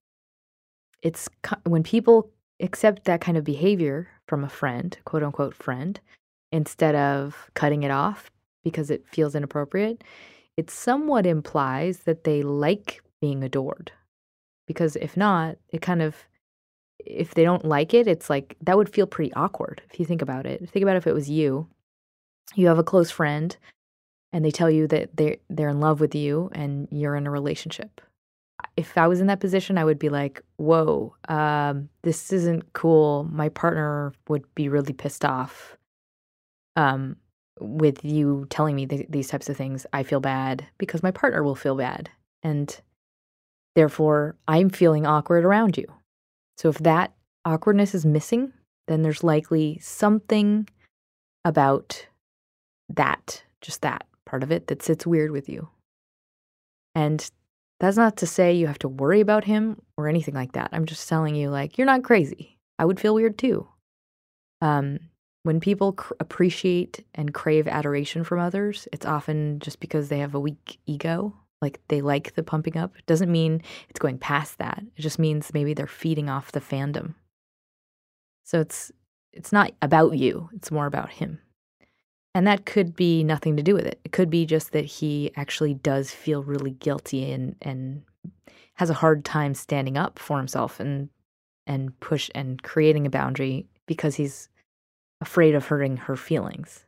it's 1.03 1.29
when 1.65 1.83
people 1.83 2.31
accept 2.61 3.05
that 3.05 3.21
kind 3.21 3.39
of 3.39 3.45
behavior 3.45 4.09
from 4.29 4.45
a 4.45 4.49
friend, 4.49 4.99
quote 5.05 5.23
unquote 5.23 5.55
friend, 5.55 6.01
instead 6.53 6.95
of 6.95 7.51
cutting 7.55 7.83
it 7.83 7.91
off 7.91 8.31
because 8.65 8.91
it 8.91 9.07
feels 9.09 9.35
inappropriate, 9.35 10.03
it 10.57 10.71
somewhat 10.71 11.27
implies 11.27 12.01
that 12.01 12.25
they 12.25 12.43
like 12.43 13.03
being 13.21 13.43
adored 13.43 13.93
because 14.71 14.95
if 14.95 15.17
not, 15.17 15.57
it 15.71 15.83
kind 15.83 16.01
of 16.01 16.15
if 17.05 17.35
they 17.35 17.43
don't 17.43 17.65
like 17.65 17.93
it, 17.93 18.07
it's 18.07 18.31
like 18.31 18.57
that 18.61 18.77
would 18.77 18.89
feel 18.89 19.07
pretty 19.07 19.33
awkward 19.35 19.83
if 19.91 19.99
you 19.99 20.07
think 20.07 20.23
about 20.23 20.47
it. 20.47 20.69
Think 20.71 20.85
about 20.85 20.95
if 20.97 21.09
it 21.09 21.13
was 21.13 21.29
you. 21.29 21.67
You 22.55 22.69
have 22.69 22.79
a 22.79 22.85
close 22.85 23.11
friend 23.11 23.57
and 24.33 24.45
they 24.45 24.53
tell 24.53 24.71
you 24.71 24.87
that 24.87 25.17
they're, 25.17 25.39
they're 25.49 25.71
in 25.71 25.81
love 25.81 26.01
with 26.01 26.15
you 26.15 26.51
and 26.53 26.87
you're 26.93 27.17
in 27.17 27.27
a 27.27 27.33
relationship. 27.33 28.01
If 28.77 28.97
I 28.97 29.09
was 29.09 29.21
in 29.21 29.27
that 29.27 29.41
position, 29.41 29.77
I 29.77 29.85
would 29.85 29.99
be 29.99 30.09
like, 30.09 30.41
"Whoa, 30.57 31.17
um, 31.29 31.89
this 32.03 32.33
isn't 32.33 32.73
cool. 32.73 33.27
My 33.31 33.49
partner 33.49 34.13
would 34.29 34.45
be 34.55 34.69
really 34.69 34.93
pissed 34.93 35.25
off 35.25 35.77
um, 36.77 37.17
with 37.59 38.05
you 38.05 38.47
telling 38.51 38.77
me 38.77 38.87
th- 38.87 39.07
these 39.09 39.29
types 39.29 39.49
of 39.49 39.57
things. 39.57 39.87
I 39.93 40.03
feel 40.03 40.21
bad 40.21 40.67
because 40.79 41.03
my 41.03 41.11
partner 41.11 41.43
will 41.43 41.55
feel 41.55 41.77
bad, 41.77 42.11
and 42.43 42.81
Therefore, 43.75 44.37
I'm 44.49 44.69
feeling 44.69 45.07
awkward 45.07 45.45
around 45.45 45.77
you. 45.77 45.87
So 46.59 46.69
if 46.69 46.79
that 46.79 47.13
awkwardness 47.45 47.95
is 47.95 48.05
missing, 48.05 48.53
then 48.89 49.03
there's 49.03 49.25
likely 49.25 49.79
something 49.79 50.69
about 51.45 52.07
that, 52.89 53.45
just 53.61 53.83
that 53.83 54.07
part 54.27 54.43
of 54.43 54.51
it, 54.51 54.67
that 54.67 54.83
sits 54.83 55.07
weird 55.07 55.31
with 55.31 55.49
you. 55.49 55.69
And 56.95 57.31
that's 57.79 57.97
not 57.97 58.17
to 58.19 58.27
say 58.27 58.53
you 58.53 58.67
have 58.67 58.79
to 58.81 58.89
worry 58.89 59.21
about 59.21 59.45
him 59.45 59.81
or 59.97 60.09
anything 60.09 60.35
like 60.35 60.53
that. 60.53 60.71
I'm 60.73 60.85
just 60.85 61.09
telling 61.09 61.35
you, 61.35 61.49
like, 61.49 61.79
you're 61.79 61.87
not 61.87 62.05
crazy. 62.05 62.59
I 62.79 62.85
would 62.85 63.01
feel 63.01 63.15
weird 63.15 63.39
too. 63.39 63.69
Um, 64.61 64.99
when 65.43 65.61
people 65.61 65.95
cr- 65.95 66.15
appreciate 66.21 67.05
and 67.15 67.35
crave 67.35 67.67
adoration 67.67 68.25
from 68.25 68.41
others, 68.41 68.87
it's 68.93 69.07
often 69.07 69.59
just 69.61 69.81
because 69.81 70.09
they 70.09 70.19
have 70.19 70.35
a 70.35 70.41
weak 70.41 70.79
ego 70.87 71.35
like 71.63 71.81
they 71.89 72.01
like 72.01 72.35
the 72.35 72.43
pumping 72.43 72.77
up 72.77 72.95
doesn't 73.07 73.31
mean 73.31 73.63
it's 73.89 74.01
going 74.01 74.19
past 74.19 74.59
that. 74.59 74.83
It 74.97 75.03
just 75.03 75.19
means 75.19 75.53
maybe 75.53 75.75
they're 75.75 75.87
feeding 75.87 76.29
off 76.31 76.53
the 76.53 76.61
fandom. 76.61 77.15
So 78.45 78.61
it's 78.61 78.91
it's 79.33 79.53
not 79.53 79.73
about 79.81 80.17
you, 80.17 80.49
it's 80.55 80.71
more 80.71 80.87
about 80.87 81.11
him. 81.11 81.39
And 82.35 82.47
that 82.47 82.65
could 82.65 82.95
be 82.97 83.25
nothing 83.25 83.57
to 83.57 83.63
do 83.63 83.75
with 83.75 83.87
it. 83.87 84.01
It 84.05 84.13
could 84.13 84.31
be 84.31 84.47
just 84.47 84.73
that 84.73 84.85
he 84.85 85.33
actually 85.37 85.75
does 85.75 86.11
feel 86.11 86.43
really 86.43 86.73
guilty 86.73 87.31
and 87.31 87.57
and 87.61 88.03
has 88.75 88.89
a 88.89 88.95
hard 88.95 89.25
time 89.25 89.55
standing 89.55 89.99
up 89.99 90.19
for 90.19 90.39
himself 90.39 90.81
and 90.81 91.11
and 91.67 91.99
push 92.01 92.31
and 92.35 92.63
creating 92.63 93.07
a 93.07 93.11
boundary 93.11 93.67
because 93.87 94.15
he's 94.15 94.49
afraid 95.21 95.55
of 95.55 95.67
hurting 95.67 95.97
her 95.97 96.17
feelings, 96.17 96.87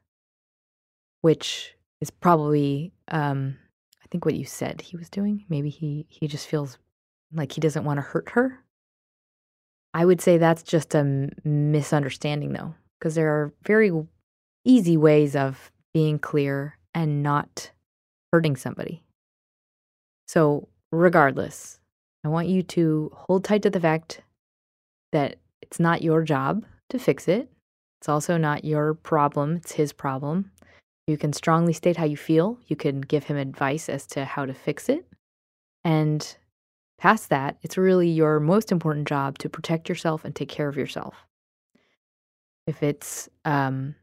which 1.21 1.75
is 2.01 2.11
probably 2.11 2.93
um, 3.09 3.57
I 4.03 4.07
think 4.09 4.25
what 4.25 4.35
you 4.35 4.45
said 4.45 4.81
he 4.81 4.97
was 4.97 5.11
doing. 5.11 5.45
Maybe 5.49 5.71
he 5.71 6.07
he 6.09 6.29
just 6.29 6.47
feels 6.47 6.79
like 7.33 7.53
he 7.53 7.61
doesn't 7.61 7.85
want 7.85 7.99
to 7.99 8.03
hurt 8.03 8.31
her. 8.31 8.59
I 9.95 10.05
would 10.05 10.21
say 10.21 10.39
that's 10.39 10.63
just 10.63 10.95
a 10.95 11.31
misunderstanding 11.45 12.53
though, 12.53 12.75
because 12.99 13.15
there 13.15 13.29
are 13.31 13.53
very 13.65 13.93
easy 14.65 14.97
ways 14.97 15.37
of 15.37 15.71
being 15.93 16.19
clear 16.19 16.79
and 16.95 17.23
not 17.23 17.71
hurting 18.33 18.57
somebody. 18.57 19.03
So, 20.27 20.69
regardless, 20.91 21.79
I 22.25 22.29
want 22.29 22.49
you 22.49 22.63
to 22.63 23.11
hold 23.15 23.45
tight 23.45 23.63
to 23.63 23.71
the 23.71 23.81
fact 23.81 24.23
that 25.13 25.37
it's 25.61 25.79
not 25.79 26.03
your 26.03 26.23
job 26.23 26.65
to 26.89 26.99
fix 26.99 27.29
it. 27.29 27.51
It's 28.03 28.09
also 28.09 28.37
not 28.37 28.65
your 28.65 28.95
problem, 28.95 29.59
it's 29.59 29.71
his 29.71 29.93
problem. 29.93 30.51
You 31.07 31.17
can 31.17 31.33
strongly 31.33 31.73
state 31.73 31.97
how 31.97 32.05
you 32.05 32.17
feel. 32.17 32.59
You 32.67 32.75
can 32.75 33.01
give 33.01 33.23
him 33.23 33.37
advice 33.37 33.89
as 33.89 34.09
to 34.09 34.25
how 34.25 34.45
to 34.45 34.53
fix 34.53 34.89
it. 34.89 35.07
And 35.85 36.37
past 36.99 37.29
that, 37.29 37.59
it's 37.63 37.79
really 37.79 38.09
your 38.09 38.41
most 38.41 38.73
important 38.73 39.07
job 39.07 39.39
to 39.39 39.49
protect 39.49 39.89
yourself 39.89 40.25
and 40.25 40.35
take 40.35 40.49
care 40.49 40.67
of 40.67 40.77
yourself. 40.77 41.15
If 42.67 42.83
it's 42.83 43.29
um, 43.45 43.95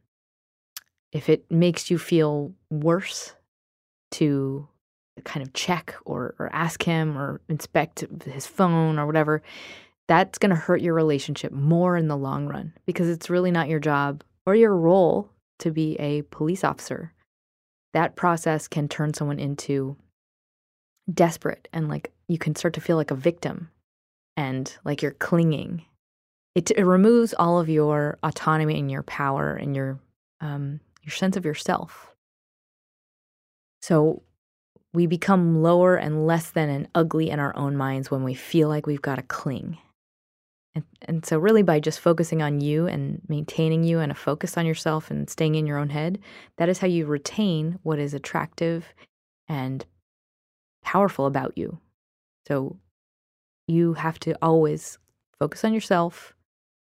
if 1.11 1.27
it 1.27 1.51
makes 1.51 1.91
you 1.91 1.97
feel 1.97 2.53
worse 2.69 3.33
to 4.11 4.65
kind 5.25 5.45
of 5.45 5.51
check 5.51 5.93
or, 6.05 6.35
or 6.39 6.49
ask 6.53 6.83
him 6.83 7.17
or 7.17 7.41
inspect 7.49 8.05
his 8.23 8.47
phone 8.47 8.97
or 8.97 9.05
whatever, 9.05 9.41
that's 10.09 10.39
going 10.39 10.49
to 10.49 10.55
hurt 10.55 10.81
your 10.81 10.95
relationship 10.95 11.51
more 11.51 11.95
in 11.95 12.07
the 12.07 12.17
long 12.17 12.47
run 12.47 12.73
because 12.87 13.07
it's 13.07 13.29
really 13.29 13.51
not 13.51 13.69
your 13.69 13.79
job 13.79 14.23
or 14.47 14.55
your 14.55 14.75
role 14.75 15.29
to 15.59 15.69
be 15.69 15.95
a 15.99 16.23
police 16.23 16.63
officer. 16.63 17.13
That 17.93 18.15
process 18.15 18.67
can 18.67 18.89
turn 18.89 19.13
someone 19.13 19.37
into 19.37 19.95
desperate 21.13 21.67
and 21.71 21.89
like 21.89 22.11
you 22.27 22.39
can 22.39 22.55
start 22.55 22.73
to 22.73 22.81
feel 22.81 22.97
like 22.97 23.11
a 23.11 23.15
victim 23.15 23.69
and 24.35 24.75
like 24.83 25.03
you're 25.03 25.11
clinging. 25.11 25.85
It, 26.55 26.71
it 26.71 26.85
removes 26.85 27.35
all 27.37 27.59
of 27.59 27.69
your 27.69 28.17
autonomy 28.23 28.79
and 28.79 28.89
your 28.89 29.03
power 29.03 29.55
and 29.55 29.75
your 29.75 29.99
um, 30.41 30.79
your 31.03 31.11
sense 31.11 31.37
of 31.37 31.45
yourself. 31.45 32.15
So 33.83 34.23
we 34.91 35.05
become 35.05 35.61
lower 35.61 35.97
and 35.97 36.25
less 36.25 36.49
than 36.49 36.69
and 36.69 36.87
ugly 36.95 37.29
in 37.29 37.39
our 37.39 37.55
own 37.55 37.77
minds 37.77 38.09
when 38.09 38.23
we 38.23 38.33
feel 38.33 38.69
like 38.69 38.87
we've 38.87 39.01
got 39.01 39.17
to 39.17 39.21
cling. 39.21 39.77
And, 40.75 40.83
and 41.01 41.25
so, 41.25 41.39
really, 41.39 41.63
by 41.63 41.79
just 41.79 41.99
focusing 41.99 42.41
on 42.41 42.61
you 42.61 42.87
and 42.87 43.21
maintaining 43.27 43.83
you 43.83 43.99
and 43.99 44.11
a 44.11 44.15
focus 44.15 44.57
on 44.57 44.65
yourself 44.65 45.09
and 45.09 45.29
staying 45.29 45.55
in 45.55 45.65
your 45.65 45.77
own 45.77 45.89
head, 45.89 46.19
that 46.57 46.69
is 46.69 46.79
how 46.79 46.87
you 46.87 47.05
retain 47.05 47.79
what 47.83 47.99
is 47.99 48.13
attractive 48.13 48.93
and 49.47 49.85
powerful 50.83 51.25
about 51.25 51.57
you. 51.57 51.79
So, 52.47 52.77
you 53.67 53.93
have 53.93 54.19
to 54.19 54.35
always 54.41 54.99
focus 55.39 55.63
on 55.65 55.73
yourself, 55.73 56.35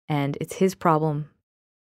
and 0.09 0.37
it's 0.41 0.55
his 0.55 0.75
problem 0.75 1.31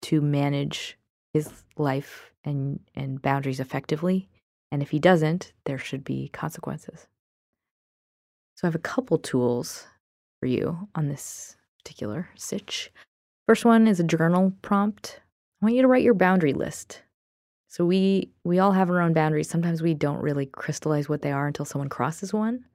to 0.01 0.21
manage 0.21 0.97
his 1.33 1.49
life 1.77 2.31
and, 2.43 2.79
and 2.95 3.21
boundaries 3.21 3.59
effectively. 3.59 4.27
And 4.71 4.81
if 4.81 4.89
he 4.91 4.99
doesn't, 4.99 5.53
there 5.65 5.77
should 5.77 6.03
be 6.03 6.29
consequences. 6.29 7.07
So, 8.55 8.65
I 8.65 8.67
have 8.67 8.75
a 8.75 8.79
couple 8.79 9.17
tools 9.17 9.87
for 10.41 10.45
you 10.45 10.89
on 10.93 11.07
this 11.07 11.55
particular 11.89 12.29
sitch. 12.35 12.91
First 13.47 13.65
one 13.65 13.87
is 13.87 13.99
a 13.99 14.03
journal 14.03 14.53
prompt. 14.61 15.21
I 15.59 15.65
want 15.65 15.75
you 15.75 15.81
to 15.81 15.87
write 15.87 16.03
your 16.03 16.13
boundary 16.13 16.53
list. 16.53 17.01
So 17.67 17.83
we 17.83 18.29
we 18.43 18.59
all 18.59 18.73
have 18.73 18.91
our 18.91 19.01
own 19.01 19.13
boundaries. 19.13 19.49
Sometimes 19.49 19.81
we 19.81 19.95
don't 19.95 20.21
really 20.21 20.45
crystallize 20.45 21.09
what 21.09 21.23
they 21.23 21.31
are 21.31 21.47
until 21.47 21.65
someone 21.65 21.89
crosses 21.89 22.31
one. 22.31 22.65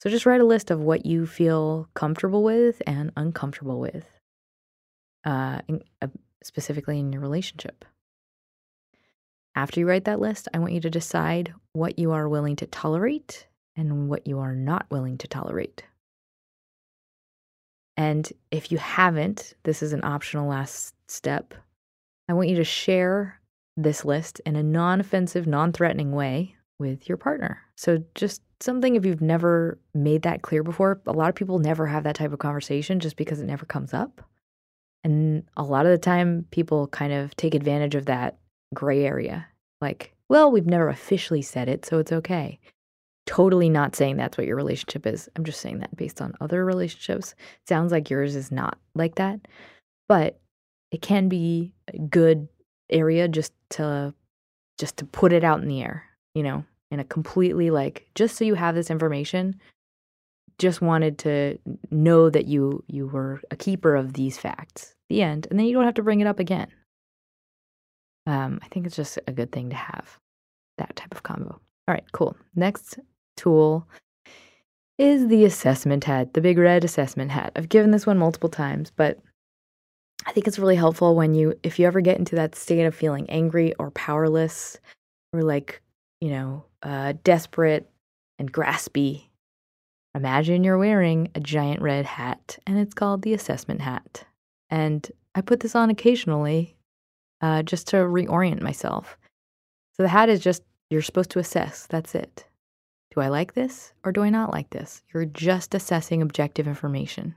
So 0.00 0.08
just 0.08 0.24
write 0.24 0.40
a 0.40 0.44
list 0.44 0.70
of 0.70 0.80
what 0.80 1.04
you 1.04 1.26
feel 1.26 1.88
comfortable 1.94 2.44
with 2.44 2.80
and 2.86 3.10
uncomfortable 3.16 3.80
with, 3.80 4.06
uh, 5.24 5.60
in, 5.68 5.82
uh, 6.00 6.08
specifically 6.44 6.98
in 7.00 7.12
your 7.12 7.22
relationship. 7.22 7.84
After 9.56 9.80
you 9.80 9.88
write 9.88 10.04
that 10.04 10.20
list, 10.20 10.48
I 10.54 10.58
want 10.60 10.72
you 10.72 10.80
to 10.80 10.90
decide 10.90 11.54
what 11.72 11.98
you 11.98 12.12
are 12.12 12.28
willing 12.28 12.56
to 12.56 12.66
tolerate 12.66 13.46
and 13.76 14.08
what 14.08 14.26
you 14.26 14.38
are 14.38 14.54
not 14.54 14.86
willing 14.90 15.18
to 15.18 15.28
tolerate. 15.28 15.84
And 17.96 18.30
if 18.50 18.72
you 18.72 18.78
haven't, 18.78 19.54
this 19.64 19.82
is 19.82 19.92
an 19.92 20.04
optional 20.04 20.48
last 20.48 20.94
step. 21.08 21.54
I 22.28 22.32
want 22.32 22.48
you 22.48 22.56
to 22.56 22.64
share 22.64 23.40
this 23.76 24.04
list 24.04 24.40
in 24.46 24.56
a 24.56 24.62
non 24.62 25.00
offensive, 25.00 25.46
non 25.46 25.72
threatening 25.72 26.12
way 26.12 26.56
with 26.78 27.08
your 27.08 27.18
partner. 27.18 27.60
So, 27.76 28.02
just 28.14 28.42
something 28.60 28.94
if 28.94 29.04
you've 29.04 29.20
never 29.20 29.78
made 29.94 30.22
that 30.22 30.42
clear 30.42 30.62
before, 30.62 31.00
a 31.06 31.12
lot 31.12 31.28
of 31.28 31.34
people 31.34 31.58
never 31.58 31.86
have 31.86 32.04
that 32.04 32.16
type 32.16 32.32
of 32.32 32.38
conversation 32.38 33.00
just 33.00 33.16
because 33.16 33.40
it 33.40 33.46
never 33.46 33.66
comes 33.66 33.92
up. 33.92 34.22
And 35.04 35.44
a 35.56 35.64
lot 35.64 35.84
of 35.84 35.92
the 35.92 35.98
time, 35.98 36.46
people 36.50 36.86
kind 36.88 37.12
of 37.12 37.36
take 37.36 37.54
advantage 37.54 37.94
of 37.94 38.06
that 38.06 38.38
gray 38.72 39.04
area. 39.04 39.46
Like, 39.80 40.14
well, 40.28 40.50
we've 40.50 40.66
never 40.66 40.88
officially 40.88 41.42
said 41.42 41.68
it, 41.68 41.84
so 41.84 41.98
it's 41.98 42.12
okay 42.12 42.60
totally 43.26 43.68
not 43.68 43.94
saying 43.94 44.16
that's 44.16 44.36
what 44.36 44.46
your 44.46 44.56
relationship 44.56 45.06
is. 45.06 45.28
I'm 45.36 45.44
just 45.44 45.60
saying 45.60 45.78
that 45.78 45.96
based 45.96 46.20
on 46.20 46.34
other 46.40 46.64
relationships. 46.64 47.34
Sounds 47.68 47.92
like 47.92 48.10
yours 48.10 48.34
is 48.34 48.50
not 48.50 48.78
like 48.94 49.16
that. 49.16 49.40
But 50.08 50.40
it 50.90 51.02
can 51.02 51.28
be 51.28 51.72
a 51.88 51.98
good 51.98 52.48
area 52.90 53.28
just 53.28 53.52
to 53.70 54.14
just 54.78 54.96
to 54.98 55.04
put 55.04 55.32
it 55.32 55.44
out 55.44 55.60
in 55.60 55.68
the 55.68 55.82
air, 55.82 56.04
you 56.34 56.42
know, 56.42 56.64
in 56.90 57.00
a 57.00 57.04
completely 57.04 57.70
like 57.70 58.06
just 58.14 58.36
so 58.36 58.44
you 58.44 58.54
have 58.54 58.74
this 58.74 58.90
information. 58.90 59.60
Just 60.58 60.82
wanted 60.82 61.18
to 61.18 61.58
know 61.90 62.28
that 62.28 62.46
you 62.46 62.84
you 62.88 63.06
were 63.06 63.40
a 63.50 63.56
keeper 63.56 63.96
of 63.96 64.14
these 64.14 64.38
facts. 64.38 64.94
The 65.08 65.22
end. 65.22 65.46
And 65.50 65.58
then 65.58 65.66
you 65.66 65.74
don't 65.74 65.84
have 65.84 65.94
to 65.94 66.02
bring 66.02 66.20
it 66.20 66.26
up 66.26 66.38
again. 66.38 66.68
Um, 68.26 68.60
I 68.62 68.68
think 68.68 68.86
it's 68.86 68.96
just 68.96 69.18
a 69.26 69.32
good 69.32 69.50
thing 69.52 69.70
to 69.70 69.76
have 69.76 70.18
that 70.78 70.94
type 70.96 71.12
of 71.12 71.22
combo. 71.22 71.60
All 71.88 71.94
right, 71.94 72.04
cool. 72.12 72.36
Next 72.54 72.98
tool 73.36 73.86
is 74.98 75.28
the 75.28 75.44
assessment 75.44 76.04
hat, 76.04 76.34
the 76.34 76.40
big 76.40 76.58
red 76.58 76.84
assessment 76.84 77.30
hat. 77.30 77.52
I've 77.56 77.68
given 77.68 77.90
this 77.90 78.06
one 78.06 78.18
multiple 78.18 78.48
times, 78.48 78.92
but 78.94 79.18
I 80.26 80.32
think 80.32 80.46
it's 80.46 80.58
really 80.58 80.76
helpful 80.76 81.16
when 81.16 81.34
you, 81.34 81.54
if 81.62 81.78
you 81.78 81.86
ever 81.86 82.00
get 82.00 82.18
into 82.18 82.36
that 82.36 82.54
state 82.54 82.84
of 82.84 82.94
feeling 82.94 83.28
angry 83.28 83.74
or 83.74 83.90
powerless 83.90 84.78
or 85.32 85.42
like, 85.42 85.82
you 86.20 86.30
know, 86.30 86.64
uh, 86.82 87.14
desperate 87.24 87.90
and 88.38 88.52
graspy. 88.52 89.24
Imagine 90.14 90.62
you're 90.62 90.78
wearing 90.78 91.30
a 91.34 91.40
giant 91.40 91.80
red 91.80 92.04
hat 92.04 92.58
and 92.66 92.78
it's 92.78 92.94
called 92.94 93.22
the 93.22 93.34
assessment 93.34 93.80
hat. 93.80 94.24
And 94.70 95.10
I 95.34 95.40
put 95.40 95.60
this 95.60 95.74
on 95.74 95.90
occasionally 95.90 96.76
uh, 97.40 97.62
just 97.62 97.88
to 97.88 97.96
reorient 97.96 98.62
myself. 98.62 99.16
So 99.96 100.02
the 100.02 100.08
hat 100.08 100.28
is 100.28 100.40
just, 100.40 100.62
you're 100.90 101.02
supposed 101.02 101.30
to 101.30 101.38
assess. 101.38 101.86
That's 101.88 102.14
it. 102.14 102.44
Do 103.12 103.20
I 103.20 103.28
like 103.28 103.52
this 103.52 103.92
or 104.04 104.12
do 104.12 104.22
I 104.22 104.30
not 104.30 104.52
like 104.52 104.70
this? 104.70 105.02
You're 105.12 105.26
just 105.26 105.74
assessing 105.74 106.22
objective 106.22 106.66
information. 106.66 107.34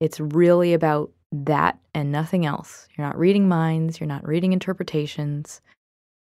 It's 0.00 0.18
really 0.18 0.72
about 0.72 1.10
that 1.32 1.78
and 1.94 2.10
nothing 2.10 2.46
else. 2.46 2.88
You're 2.96 3.06
not 3.06 3.18
reading 3.18 3.46
minds, 3.46 4.00
you're 4.00 4.06
not 4.06 4.26
reading 4.26 4.52
interpretations. 4.54 5.60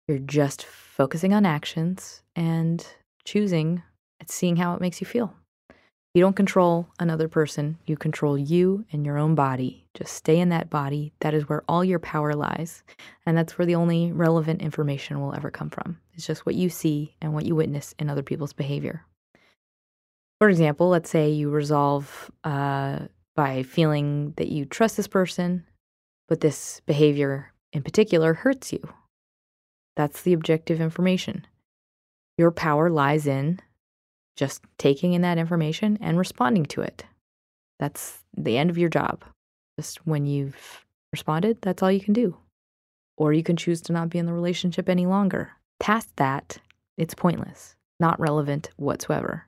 You're 0.08 0.18
just 0.18 0.64
focusing 0.64 1.32
on 1.32 1.46
actions 1.46 2.22
and 2.34 2.84
choosing 3.24 3.82
and 4.18 4.28
seeing 4.28 4.56
how 4.56 4.74
it 4.74 4.80
makes 4.80 5.00
you 5.00 5.06
feel. 5.06 5.34
You 6.14 6.20
don't 6.20 6.36
control 6.36 6.88
another 7.00 7.26
person, 7.26 7.78
you 7.86 7.96
control 7.96 8.36
you 8.36 8.84
and 8.92 9.06
your 9.06 9.16
own 9.16 9.34
body. 9.34 9.86
Just 9.94 10.12
stay 10.12 10.38
in 10.38 10.50
that 10.50 10.68
body. 10.68 11.14
That 11.20 11.32
is 11.32 11.48
where 11.48 11.64
all 11.66 11.82
your 11.82 11.98
power 11.98 12.34
lies. 12.34 12.82
And 13.24 13.36
that's 13.36 13.56
where 13.56 13.64
the 13.64 13.76
only 13.76 14.12
relevant 14.12 14.60
information 14.60 15.20
will 15.20 15.34
ever 15.34 15.50
come 15.50 15.70
from. 15.70 15.98
It's 16.12 16.26
just 16.26 16.44
what 16.44 16.54
you 16.54 16.68
see 16.68 17.14
and 17.22 17.32
what 17.32 17.46
you 17.46 17.54
witness 17.54 17.94
in 17.98 18.10
other 18.10 18.22
people's 18.22 18.52
behavior. 18.52 19.06
For 20.38 20.50
example, 20.50 20.88
let's 20.88 21.08
say 21.08 21.30
you 21.30 21.48
resolve 21.48 22.30
uh, 22.44 23.06
by 23.34 23.62
feeling 23.62 24.34
that 24.36 24.48
you 24.48 24.66
trust 24.66 24.98
this 24.98 25.08
person, 25.08 25.64
but 26.28 26.40
this 26.40 26.82
behavior 26.84 27.52
in 27.72 27.82
particular 27.82 28.34
hurts 28.34 28.70
you. 28.70 28.86
That's 29.96 30.22
the 30.22 30.34
objective 30.34 30.78
information. 30.78 31.46
Your 32.36 32.50
power 32.50 32.90
lies 32.90 33.26
in 33.26 33.60
just 34.36 34.62
taking 34.78 35.12
in 35.12 35.22
that 35.22 35.38
information 35.38 35.98
and 36.00 36.18
responding 36.18 36.66
to 36.66 36.80
it. 36.80 37.04
That's 37.78 38.18
the 38.36 38.56
end 38.56 38.70
of 38.70 38.78
your 38.78 38.88
job. 38.88 39.24
Just 39.78 40.06
when 40.06 40.26
you've 40.26 40.84
responded, 41.12 41.58
that's 41.62 41.82
all 41.82 41.90
you 41.90 42.00
can 42.00 42.12
do. 42.12 42.36
Or 43.16 43.32
you 43.32 43.42
can 43.42 43.56
choose 43.56 43.80
to 43.82 43.92
not 43.92 44.08
be 44.08 44.18
in 44.18 44.26
the 44.26 44.32
relationship 44.32 44.88
any 44.88 45.06
longer. 45.06 45.52
Past 45.80 46.08
that, 46.16 46.58
it's 46.96 47.14
pointless, 47.14 47.76
not 48.00 48.20
relevant 48.20 48.70
whatsoever. 48.76 49.46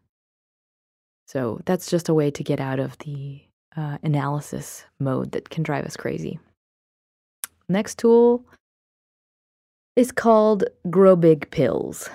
So 1.26 1.60
that's 1.64 1.88
just 1.90 2.08
a 2.08 2.14
way 2.14 2.30
to 2.30 2.44
get 2.44 2.60
out 2.60 2.78
of 2.78 2.98
the 2.98 3.42
uh, 3.76 3.98
analysis 4.02 4.84
mode 5.00 5.32
that 5.32 5.50
can 5.50 5.62
drive 5.62 5.84
us 5.84 5.96
crazy. 5.96 6.38
Next 7.68 7.98
tool 7.98 8.44
is 9.96 10.12
called 10.12 10.64
Grow 10.90 11.16
Big 11.16 11.50
Pills. 11.50 12.10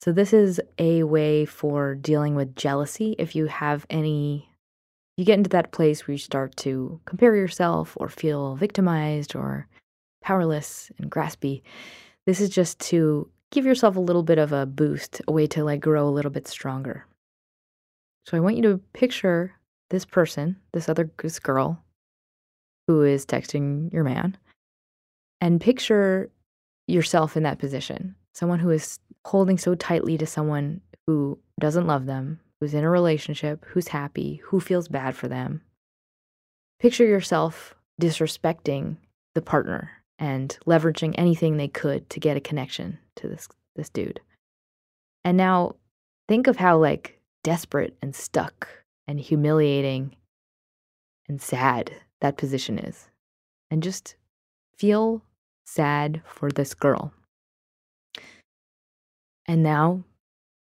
So, 0.00 0.12
this 0.12 0.32
is 0.32 0.60
a 0.78 1.02
way 1.02 1.46
for 1.46 1.94
dealing 1.94 2.34
with 2.34 2.54
jealousy 2.54 3.16
if 3.18 3.34
you 3.34 3.46
have 3.46 3.86
any 3.90 4.50
you 5.16 5.24
get 5.24 5.38
into 5.38 5.50
that 5.50 5.72
place 5.72 6.06
where 6.06 6.12
you 6.12 6.18
start 6.18 6.54
to 6.56 7.00
compare 7.06 7.34
yourself 7.34 7.96
or 7.96 8.08
feel 8.08 8.54
victimized 8.54 9.34
or 9.34 9.66
powerless 10.22 10.90
and 10.98 11.10
graspy, 11.10 11.62
this 12.26 12.40
is 12.40 12.50
just 12.50 12.78
to 12.80 13.28
give 13.50 13.64
yourself 13.64 13.96
a 13.96 14.00
little 14.00 14.22
bit 14.22 14.38
of 14.38 14.52
a 14.52 14.66
boost, 14.66 15.22
a 15.26 15.32
way 15.32 15.46
to 15.46 15.64
like 15.64 15.80
grow 15.80 16.06
a 16.06 16.10
little 16.10 16.30
bit 16.30 16.46
stronger. 16.46 17.06
So 18.26 18.36
I 18.36 18.40
want 18.40 18.56
you 18.56 18.62
to 18.62 18.80
picture 18.92 19.54
this 19.90 20.04
person, 20.04 20.56
this 20.72 20.88
other 20.88 21.10
this 21.22 21.38
girl 21.38 21.82
who 22.86 23.02
is 23.02 23.24
texting 23.24 23.92
your 23.92 24.04
man, 24.04 24.36
and 25.40 25.60
picture 25.60 26.30
yourself 26.86 27.36
in 27.36 27.44
that 27.44 27.58
position. 27.58 28.14
Someone 28.34 28.58
who 28.58 28.70
is 28.70 28.98
holding 29.26 29.58
so 29.58 29.74
tightly 29.74 30.16
to 30.16 30.24
someone 30.24 30.80
who 31.06 31.36
doesn't 31.58 31.88
love 31.88 32.06
them, 32.06 32.38
who's 32.60 32.74
in 32.74 32.84
a 32.84 32.90
relationship, 32.90 33.64
who's 33.66 33.88
happy, 33.88 34.40
who 34.44 34.60
feels 34.60 34.86
bad 34.86 35.16
for 35.16 35.26
them. 35.26 35.60
Picture 36.78 37.04
yourself 37.04 37.74
disrespecting 38.00 38.96
the 39.34 39.42
partner 39.42 39.90
and 40.20 40.56
leveraging 40.64 41.12
anything 41.18 41.56
they 41.56 41.66
could 41.66 42.08
to 42.08 42.20
get 42.20 42.36
a 42.36 42.40
connection 42.40 42.98
to 43.16 43.26
this 43.26 43.48
this 43.74 43.88
dude. 43.88 44.20
And 45.24 45.36
now 45.36 45.74
think 46.28 46.46
of 46.46 46.56
how 46.56 46.78
like 46.78 47.20
desperate 47.42 47.96
and 48.00 48.14
stuck 48.14 48.68
and 49.08 49.18
humiliating 49.18 50.14
and 51.28 51.42
sad 51.42 51.92
that 52.20 52.36
position 52.36 52.78
is. 52.78 53.10
And 53.72 53.82
just 53.82 54.14
feel 54.78 55.22
sad 55.66 56.22
for 56.24 56.52
this 56.52 56.74
girl. 56.74 57.12
And 59.48 59.62
now 59.62 60.04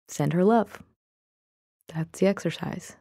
send 0.07 0.33
her 0.33 0.43
love. 0.43 0.81
That's 1.93 2.19
the 2.19 2.27
exercise. 2.27 2.95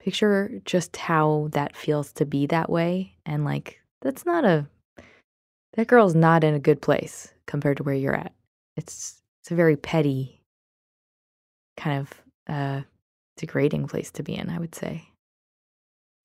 Picture 0.00 0.60
just 0.64 0.96
how 0.96 1.48
that 1.52 1.76
feels 1.76 2.12
to 2.14 2.24
be 2.24 2.46
that 2.46 2.70
way. 2.70 3.16
And 3.26 3.44
like, 3.44 3.80
that's 4.00 4.24
not 4.24 4.44
a, 4.44 4.66
that 5.74 5.86
girl's 5.86 6.14
not 6.14 6.42
in 6.42 6.54
a 6.54 6.60
good 6.60 6.80
place 6.80 7.32
compared 7.46 7.76
to 7.78 7.82
where 7.82 7.94
you're 7.94 8.14
at. 8.14 8.32
It's, 8.76 9.20
it's 9.42 9.50
a 9.50 9.54
very 9.54 9.76
petty, 9.76 10.40
kind 11.76 12.00
of 12.00 12.54
uh, 12.54 12.82
degrading 13.36 13.88
place 13.88 14.10
to 14.12 14.22
be 14.22 14.34
in, 14.34 14.48
I 14.48 14.58
would 14.58 14.74
say. 14.74 15.04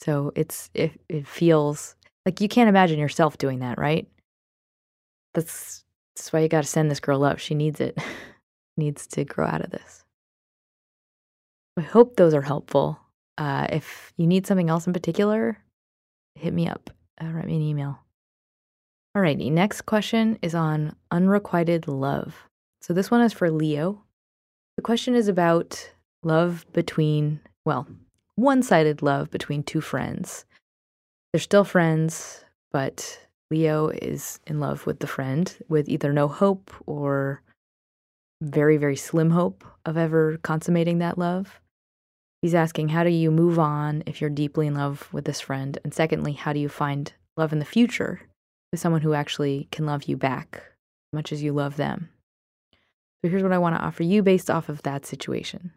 So 0.01 0.31
it's, 0.35 0.69
it, 0.73 0.99
it 1.09 1.27
feels 1.27 1.95
like 2.25 2.41
you 2.41 2.47
can't 2.47 2.69
imagine 2.69 2.99
yourself 2.99 3.37
doing 3.37 3.59
that, 3.59 3.77
right? 3.77 4.07
That's, 5.33 5.83
that's 6.15 6.31
why 6.31 6.39
you 6.39 6.47
got 6.47 6.61
to 6.61 6.67
send 6.67 6.89
this 6.89 6.99
girl 6.99 7.23
up. 7.23 7.39
She 7.39 7.55
needs 7.55 7.81
it, 7.81 7.97
needs 8.77 9.07
to 9.07 9.23
grow 9.23 9.45
out 9.45 9.63
of 9.63 9.71
this. 9.71 10.03
I 11.77 11.81
hope 11.81 12.15
those 12.15 12.33
are 12.33 12.41
helpful. 12.41 12.99
Uh, 13.37 13.67
if 13.69 14.13
you 14.17 14.27
need 14.27 14.47
something 14.47 14.69
else 14.69 14.87
in 14.87 14.93
particular, 14.93 15.57
hit 16.35 16.53
me 16.53 16.67
up. 16.67 16.89
Uh, 17.21 17.27
write 17.27 17.47
me 17.47 17.55
an 17.55 17.61
email. 17.61 17.99
Alrighty, 19.15 19.51
next 19.51 19.83
question 19.83 20.37
is 20.41 20.53
on 20.53 20.95
unrequited 21.11 21.87
love. 21.87 22.35
So 22.81 22.93
this 22.93 23.09
one 23.09 23.21
is 23.21 23.33
for 23.33 23.49
Leo. 23.49 24.03
The 24.75 24.81
question 24.81 25.15
is 25.15 25.27
about 25.27 25.91
love 26.23 26.65
between, 26.73 27.39
well, 27.63 27.87
one 28.35 28.61
sided 28.61 29.01
love 29.01 29.31
between 29.31 29.63
two 29.63 29.79
friends. 29.79 30.45
They're 31.31 31.39
still 31.39 31.63
friends, 31.63 32.43
but 32.71 33.27
Leo 33.49 33.87
is 33.87 34.39
in 34.47 34.59
love 34.59 34.85
with 34.85 34.99
the 34.99 35.07
friend 35.07 35.55
with 35.69 35.87
either 35.87 36.11
no 36.11 36.27
hope 36.27 36.71
or 36.85 37.41
very, 38.41 38.77
very 38.77 38.95
slim 38.95 39.31
hope 39.31 39.63
of 39.85 39.97
ever 39.97 40.37
consummating 40.43 40.99
that 40.99 41.17
love. 41.17 41.59
He's 42.41 42.55
asking, 42.55 42.89
how 42.89 43.03
do 43.03 43.09
you 43.09 43.31
move 43.31 43.57
on 43.57 44.03
if 44.05 44.21
you're 44.21 44.29
deeply 44.29 44.67
in 44.67 44.75
love 44.75 45.09
with 45.11 45.25
this 45.25 45.41
friend? 45.41 45.77
And 45.83 45.93
secondly, 45.93 46.33
how 46.33 46.53
do 46.53 46.59
you 46.59 46.69
find 46.69 47.11
love 47.37 47.53
in 47.53 47.59
the 47.59 47.65
future 47.65 48.21
with 48.71 48.79
someone 48.79 49.01
who 49.01 49.13
actually 49.13 49.67
can 49.71 49.85
love 49.85 50.03
you 50.03 50.17
back 50.17 50.61
much 51.11 51.31
as 51.31 51.41
you 51.41 51.53
love 51.53 51.77
them? 51.77 52.09
So 53.23 53.29
here's 53.29 53.41
what 53.41 53.51
I 53.51 53.57
want 53.57 53.75
to 53.75 53.81
offer 53.81 54.03
you 54.03 54.21
based 54.21 54.51
off 54.51 54.69
of 54.69 54.83
that 54.83 55.05
situation. 55.05 55.71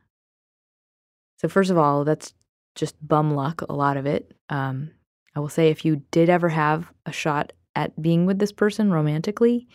So, 1.39 1.49
first 1.49 1.71
of 1.71 1.79
all, 1.79 2.05
that's 2.05 2.35
just 2.75 2.97
bum 3.07 3.35
luck, 3.35 3.63
a 3.63 3.73
lot 3.73 3.97
of 3.97 4.05
it. 4.07 4.35
Um, 4.51 4.91
I 5.35 5.41
will 5.41 5.49
say 5.49 5.69
if 5.69 5.85
you 5.85 6.03
did 6.11 6.29
ever 6.29 6.49
have 6.51 6.93
a 7.07 7.13
shot 7.13 7.53
at 7.75 8.01
being 8.03 8.27
with 8.27 8.39
this 8.39 8.53
person 8.53 8.91
romantically, 8.91 9.69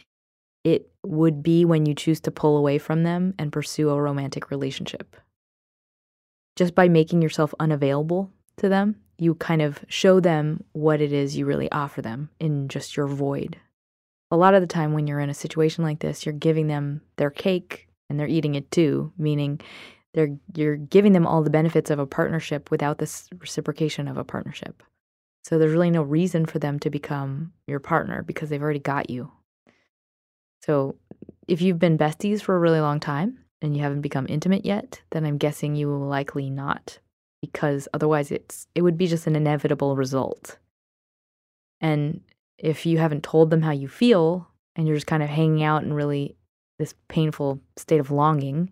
it 0.63 0.89
would 1.05 1.43
be 1.43 1.65
when 1.65 1.85
you 1.85 1.93
choose 1.93 2.19
to 2.21 2.31
pull 2.31 2.57
away 2.57 2.77
from 2.77 3.03
them 3.03 3.33
and 3.37 3.51
pursue 3.51 3.89
a 3.89 4.01
romantic 4.01 4.49
relationship 4.49 5.15
just 6.55 6.75
by 6.75 6.87
making 6.87 7.21
yourself 7.21 7.53
unavailable 7.59 8.31
to 8.57 8.69
them, 8.69 8.95
you 9.17 9.35
kind 9.35 9.61
of 9.61 9.83
show 9.87 10.19
them 10.19 10.63
what 10.73 11.01
it 11.01 11.13
is 11.13 11.37
you 11.37 11.45
really 11.45 11.71
offer 11.71 12.01
them 12.01 12.29
in 12.39 12.67
just 12.67 12.95
your 12.95 13.07
void. 13.07 13.57
A 14.31 14.37
lot 14.37 14.53
of 14.53 14.61
the 14.61 14.67
time, 14.67 14.93
when 14.93 15.07
you're 15.07 15.19
in 15.19 15.29
a 15.29 15.35
situation 15.35 15.83
like 15.83 15.99
this, 15.99 16.25
you're 16.25 16.33
giving 16.33 16.67
them 16.67 17.01
their 17.17 17.29
cake 17.29 17.87
and 18.09 18.19
they're 18.19 18.27
eating 18.27 18.55
it 18.55 18.69
too, 18.71 19.11
meaning 19.17 19.59
they're 20.13 20.35
you're 20.55 20.75
giving 20.75 21.13
them 21.13 21.27
all 21.27 21.43
the 21.43 21.49
benefits 21.49 21.89
of 21.89 21.99
a 21.99 22.07
partnership 22.07 22.71
without 22.71 22.97
this 22.97 23.29
reciprocation 23.39 24.07
of 24.07 24.17
a 24.17 24.23
partnership. 24.23 24.83
So 25.43 25.57
there's 25.57 25.73
really 25.73 25.91
no 25.91 26.03
reason 26.03 26.45
for 26.45 26.59
them 26.59 26.79
to 26.79 26.89
become 26.89 27.53
your 27.67 27.79
partner 27.79 28.23
because 28.23 28.49
they've 28.49 28.61
already 28.61 28.79
got 28.79 29.09
you. 29.09 29.31
So 30.63 30.95
if 31.47 31.61
you've 31.61 31.79
been 31.79 31.97
besties 31.97 32.41
for 32.41 32.55
a 32.55 32.59
really 32.59 32.79
long 32.79 32.99
time, 32.99 33.39
and 33.63 33.75
you 33.75 33.81
haven't 33.81 34.01
become 34.01 34.25
intimate 34.27 34.65
yet, 34.65 35.01
then 35.11 35.25
I'm 35.25 35.37
guessing 35.37 35.75
you 35.75 35.87
will 35.87 36.05
likely 36.05 36.49
not, 36.49 36.99
because 37.41 37.87
otherwise 37.93 38.29
it's 38.29 38.67
it 38.75 38.81
would 38.81 38.97
be 38.97 39.07
just 39.07 39.25
an 39.25 39.37
inevitable 39.37 39.95
result. 39.95 40.57
And 41.79 42.21
if 42.57 42.85
you 42.85 42.97
haven't 42.97 43.23
told 43.23 43.49
them 43.49 43.61
how 43.61 43.71
you 43.71 43.87
feel 43.87 44.47
and 44.75 44.85
you're 44.85 44.97
just 44.97 45.07
kind 45.07 45.23
of 45.23 45.29
hanging 45.29 45.63
out 45.63 45.83
in 45.83 45.93
really 45.93 46.35
this 46.77 46.93
painful 47.07 47.61
state 47.77 47.99
of 47.99 48.11
longing, 48.11 48.69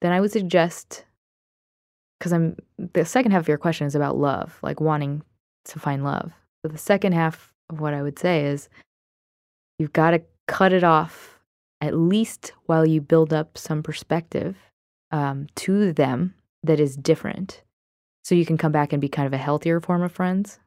then 0.00 0.12
I 0.12 0.20
would 0.20 0.32
suggest 0.32 1.04
because 2.18 2.32
I'm 2.32 2.56
the 2.76 3.04
second 3.04 3.30
half 3.30 3.42
of 3.42 3.48
your 3.48 3.58
question 3.58 3.86
is 3.86 3.94
about 3.94 4.18
love, 4.18 4.58
like 4.62 4.80
wanting 4.80 5.22
to 5.66 5.78
find 5.78 6.02
love. 6.02 6.32
So 6.62 6.72
the 6.72 6.78
second 6.78 7.12
half 7.12 7.54
of 7.70 7.80
what 7.80 7.94
I 7.94 8.02
would 8.02 8.18
say 8.18 8.46
is 8.46 8.68
you've 9.78 9.92
got 9.92 10.10
to 10.10 10.22
cut 10.48 10.72
it 10.72 10.82
off 10.82 11.38
at 11.80 11.94
least 11.94 12.52
while 12.66 12.84
you 12.84 13.00
build 13.00 13.32
up 13.32 13.56
some 13.56 13.82
perspective 13.84 14.56
um, 15.12 15.46
to 15.54 15.92
them 15.92 16.34
that 16.64 16.80
is 16.80 16.96
different. 16.96 17.62
So 18.24 18.34
you 18.34 18.44
can 18.44 18.58
come 18.58 18.72
back 18.72 18.92
and 18.92 19.00
be 19.00 19.08
kind 19.08 19.26
of 19.26 19.32
a 19.32 19.38
healthier 19.38 19.80
form 19.80 20.02
of 20.02 20.10
friends. 20.10 20.58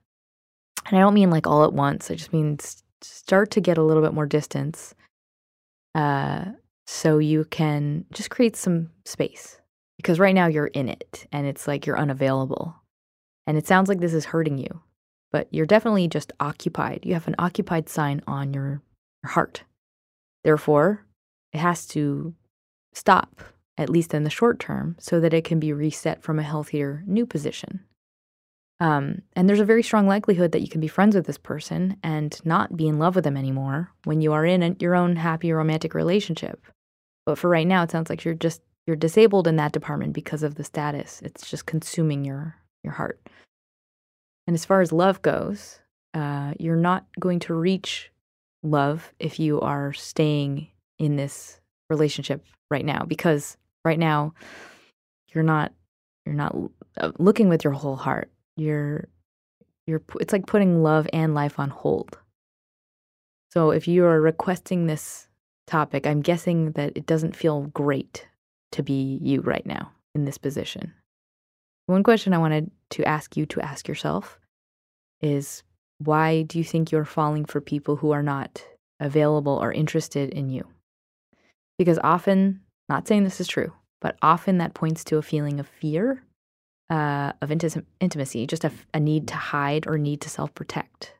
And 0.87 0.97
I 0.97 1.01
don't 1.01 1.13
mean 1.13 1.29
like 1.29 1.47
all 1.47 1.65
at 1.65 1.73
once, 1.73 2.09
I 2.09 2.15
just 2.15 2.31
mean 2.31 2.57
start 3.01 3.51
to 3.51 3.61
get 3.61 3.77
a 3.77 3.83
little 3.83 4.01
bit 4.01 4.13
more 4.13 4.25
distance 4.25 4.95
uh, 5.95 6.45
so 6.87 7.17
you 7.17 7.45
can 7.45 8.05
just 8.13 8.29
create 8.29 8.55
some 8.55 8.89
space. 9.05 9.59
Because 9.97 10.19
right 10.19 10.33
now 10.33 10.47
you're 10.47 10.67
in 10.67 10.89
it 10.89 11.27
and 11.31 11.45
it's 11.45 11.67
like 11.67 11.85
you're 11.85 11.99
unavailable. 11.99 12.75
And 13.45 13.57
it 13.57 13.67
sounds 13.67 13.89
like 13.89 13.99
this 13.99 14.13
is 14.13 14.25
hurting 14.25 14.57
you, 14.57 14.81
but 15.31 15.47
you're 15.51 15.65
definitely 15.65 16.07
just 16.07 16.31
occupied. 16.39 17.01
You 17.03 17.13
have 17.13 17.27
an 17.27 17.35
occupied 17.37 17.89
sign 17.89 18.21
on 18.25 18.53
your, 18.53 18.81
your 19.23 19.31
heart. 19.31 19.63
Therefore, 20.43 21.05
it 21.53 21.59
has 21.59 21.85
to 21.87 22.33
stop, 22.93 23.41
at 23.77 23.89
least 23.89 24.13
in 24.13 24.23
the 24.23 24.29
short 24.29 24.59
term, 24.59 24.95
so 24.99 25.19
that 25.19 25.33
it 25.33 25.43
can 25.43 25.59
be 25.59 25.73
reset 25.73 26.23
from 26.23 26.39
a 26.39 26.43
healthier 26.43 27.03
new 27.05 27.25
position. 27.25 27.81
Um, 28.79 29.21
and 29.35 29.47
there's 29.47 29.59
a 29.59 29.65
very 29.65 29.83
strong 29.83 30.07
likelihood 30.07 30.53
that 30.53 30.61
you 30.61 30.67
can 30.67 30.81
be 30.81 30.87
friends 30.87 31.15
with 31.15 31.27
this 31.27 31.37
person 31.37 31.97
and 32.01 32.39
not 32.43 32.75
be 32.75 32.87
in 32.87 32.97
love 32.97 33.13
with 33.13 33.23
them 33.23 33.37
anymore 33.37 33.91
when 34.05 34.21
you 34.21 34.33
are 34.33 34.43
in 34.43 34.63
a, 34.63 34.75
your 34.79 34.95
own 34.95 35.17
happy 35.17 35.51
romantic 35.51 35.93
relationship. 35.93 36.65
But 37.27 37.37
for 37.37 37.47
right 37.47 37.67
now, 37.67 37.83
it 37.83 37.91
sounds 37.91 38.09
like 38.09 38.25
you're 38.25 38.33
just 38.33 38.61
you're 38.87 38.95
disabled 38.95 39.47
in 39.47 39.57
that 39.57 39.71
department 39.71 40.13
because 40.13 40.41
of 40.41 40.55
the 40.55 40.63
status. 40.63 41.21
It's 41.23 41.47
just 41.49 41.67
consuming 41.67 42.25
your 42.25 42.55
your 42.83 42.93
heart. 42.93 43.21
And 44.47 44.55
as 44.55 44.65
far 44.65 44.81
as 44.81 44.91
love 44.91 45.21
goes, 45.21 45.79
uh, 46.15 46.55
you're 46.59 46.75
not 46.75 47.05
going 47.19 47.39
to 47.41 47.53
reach 47.53 48.10
love 48.63 49.13
if 49.19 49.39
you 49.39 49.59
are 49.61 49.93
staying 49.93 50.67
in 50.99 51.15
this 51.15 51.59
relationship 51.89 52.45
right 52.69 52.85
now 52.85 53.03
because 53.03 53.57
right 53.83 53.99
now 53.99 54.33
you're 55.33 55.43
not 55.43 55.73
you're 56.25 56.35
not 56.35 56.55
uh, 56.99 57.11
looking 57.17 57.49
with 57.49 57.63
your 57.63 57.73
whole 57.73 57.95
heart. 57.95 58.31
You're 58.55 59.07
you're 59.87 60.01
it's 60.19 60.33
like 60.33 60.45
putting 60.45 60.83
love 60.83 61.07
and 61.13 61.33
life 61.33 61.59
on 61.59 61.69
hold. 61.69 62.17
So 63.51 63.71
if 63.71 63.87
you 63.87 64.05
are 64.05 64.21
requesting 64.21 64.87
this 64.87 65.27
topic 65.67 66.05
i'm 66.05 66.21
guessing 66.21 66.71
that 66.73 66.91
it 66.95 67.05
doesn't 67.05 67.35
feel 67.35 67.61
great 67.67 68.27
to 68.73 68.83
be 68.83 69.19
you 69.21 69.39
right 69.41 69.65
now 69.65 69.91
in 70.13 70.25
this 70.25 70.37
position. 70.37 70.93
One 71.85 72.03
question 72.03 72.33
i 72.33 72.37
wanted 72.37 72.71
to 72.91 73.05
ask 73.05 73.37
you 73.37 73.45
to 73.47 73.61
ask 73.61 73.87
yourself 73.87 74.39
is 75.21 75.63
why 76.05 76.43
do 76.43 76.57
you 76.57 76.63
think 76.63 76.91
you're 76.91 77.05
falling 77.05 77.45
for 77.45 77.61
people 77.61 77.95
who 77.95 78.11
are 78.11 78.23
not 78.23 78.63
available 78.99 79.57
or 79.61 79.71
interested 79.71 80.29
in 80.29 80.49
you? 80.49 80.67
Because 81.77 81.99
often, 82.03 82.61
not 82.89 83.07
saying 83.07 83.23
this 83.23 83.41
is 83.41 83.47
true, 83.47 83.73
but 83.99 84.17
often 84.21 84.57
that 84.57 84.73
points 84.73 85.03
to 85.05 85.17
a 85.17 85.21
feeling 85.21 85.59
of 85.59 85.67
fear 85.67 86.23
uh, 86.89 87.31
of 87.41 87.49
inti- 87.49 87.85
intimacy, 87.99 88.45
just 88.45 88.65
a, 88.65 88.71
a 88.93 88.99
need 88.99 89.27
to 89.29 89.35
hide 89.35 89.87
or 89.87 89.97
need 89.97 90.21
to 90.21 90.29
self 90.29 90.53
protect. 90.53 91.13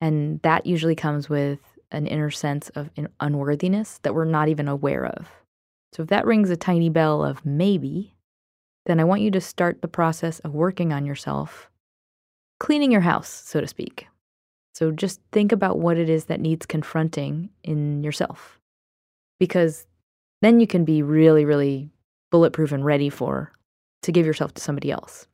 And 0.00 0.40
that 0.42 0.66
usually 0.66 0.94
comes 0.94 1.28
with 1.28 1.58
an 1.90 2.06
inner 2.06 2.30
sense 2.30 2.68
of 2.70 2.90
unworthiness 3.20 3.98
that 4.02 4.14
we're 4.14 4.24
not 4.24 4.48
even 4.48 4.68
aware 4.68 5.06
of. 5.06 5.28
So 5.92 6.02
if 6.02 6.08
that 6.10 6.26
rings 6.26 6.50
a 6.50 6.56
tiny 6.56 6.88
bell 6.88 7.24
of 7.24 7.44
maybe, 7.44 8.14
then 8.86 9.00
I 9.00 9.04
want 9.04 9.22
you 9.22 9.30
to 9.32 9.40
start 9.40 9.82
the 9.82 9.88
process 9.88 10.38
of 10.40 10.54
working 10.54 10.92
on 10.92 11.06
yourself, 11.06 11.70
cleaning 12.58 12.92
your 12.92 13.00
house, 13.00 13.28
so 13.28 13.60
to 13.60 13.66
speak. 13.66 14.06
So 14.74 14.90
just 14.90 15.20
think 15.32 15.52
about 15.52 15.78
what 15.78 15.96
it 15.96 16.10
is 16.10 16.26
that 16.26 16.40
needs 16.40 16.66
confronting 16.66 17.50
in 17.62 18.02
yourself. 18.02 18.60
Because 19.38 19.86
then 20.42 20.60
you 20.60 20.66
can 20.66 20.84
be 20.84 21.02
really, 21.02 21.44
really 21.44 21.90
bulletproof 22.30 22.72
and 22.72 22.84
ready 22.84 23.08
for 23.08 23.52
to 24.02 24.12
give 24.12 24.26
yourself 24.26 24.54
to 24.54 24.62
somebody 24.62 24.90
else. 24.90 25.26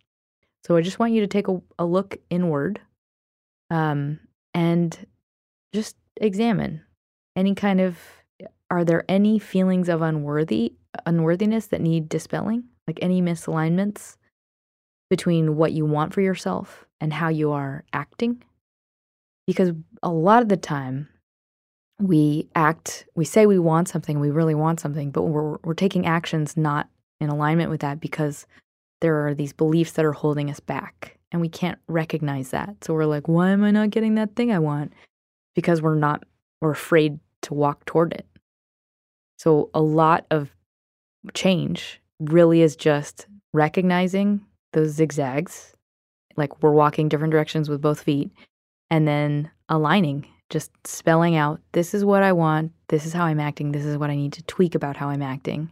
So 0.64 0.76
I 0.76 0.80
just 0.80 0.98
want 0.98 1.12
you 1.12 1.20
to 1.20 1.26
take 1.26 1.48
a, 1.48 1.61
a 1.78 1.85
look 1.85 2.16
inward 2.30 2.80
um, 3.70 4.20
and 4.54 5.06
just 5.74 5.96
examine 6.20 6.82
any 7.35 7.54
kind 7.54 7.80
of 7.80 7.98
are 8.70 8.85
there 8.85 9.04
any 9.08 9.38
feelings 9.38 9.88
of 9.88 10.02
unworthy 10.02 10.74
unworthiness 11.06 11.66
that 11.68 11.80
need 11.80 12.08
dispelling 12.08 12.64
like 12.87 12.98
any 13.00 13.22
misalignments 13.22 14.16
between 15.08 15.56
what 15.56 15.72
you 15.72 15.87
want 15.87 16.12
for 16.12 16.20
yourself 16.20 16.87
and 17.02 17.12
how 17.12 17.28
you 17.28 17.50
are 17.52 17.84
acting? 17.92 18.42
Because 19.46 19.72
a 20.02 20.10
lot 20.10 20.42
of 20.42 20.48
the 20.48 20.56
time 20.56 21.08
we 22.00 22.48
act 22.56 23.06
we 23.14 23.24
say 23.24 23.46
we 23.46 23.58
want 23.58 23.88
something 23.88 24.18
we 24.18 24.30
really 24.30 24.56
want 24.56 24.80
something 24.80 25.12
but 25.12 25.22
we're 25.22 25.56
we're 25.62 25.74
taking 25.74 26.04
actions 26.04 26.56
not 26.56 26.88
in 27.20 27.28
alignment 27.28 27.70
with 27.70 27.80
that 27.80 28.00
because 28.00 28.44
there 29.00 29.24
are 29.24 29.34
these 29.34 29.52
beliefs 29.52 29.92
that 29.92 30.04
are 30.04 30.12
holding 30.12 30.50
us 30.50 30.58
back 30.58 31.16
and 31.30 31.40
we 31.40 31.48
can't 31.48 31.78
recognize 31.88 32.50
that. 32.50 32.82
So 32.82 32.94
we're 32.94 33.06
like 33.06 33.28
why 33.28 33.50
am 33.50 33.64
i 33.64 33.70
not 33.70 33.90
getting 33.90 34.14
that 34.16 34.36
thing 34.36 34.52
i 34.52 34.58
want? 34.58 34.92
Because 35.54 35.82
we're 35.82 35.94
not 35.94 36.24
we're 36.60 36.70
afraid 36.70 37.18
to 37.42 37.54
walk 37.54 37.84
toward 37.84 38.12
it. 38.12 38.26
So 39.38 39.70
a 39.74 39.82
lot 39.82 40.26
of 40.30 40.54
change 41.34 42.00
really 42.20 42.62
is 42.62 42.76
just 42.76 43.26
recognizing 43.52 44.44
those 44.72 44.90
zigzags, 44.90 45.74
like 46.36 46.62
we're 46.62 46.72
walking 46.72 47.08
different 47.08 47.32
directions 47.32 47.68
with 47.68 47.80
both 47.80 48.02
feet, 48.02 48.30
and 48.90 49.06
then 49.06 49.50
aligning, 49.68 50.26
just 50.50 50.70
spelling 50.86 51.36
out 51.36 51.60
this 51.72 51.94
is 51.94 52.04
what 52.04 52.22
I 52.22 52.32
want, 52.32 52.72
this 52.88 53.06
is 53.06 53.12
how 53.12 53.24
I'm 53.24 53.40
acting, 53.40 53.72
this 53.72 53.84
is 53.84 53.96
what 53.96 54.10
I 54.10 54.16
need 54.16 54.34
to 54.34 54.42
tweak 54.44 54.74
about 54.74 54.96
how 54.96 55.08
I'm 55.08 55.22
acting. 55.22 55.70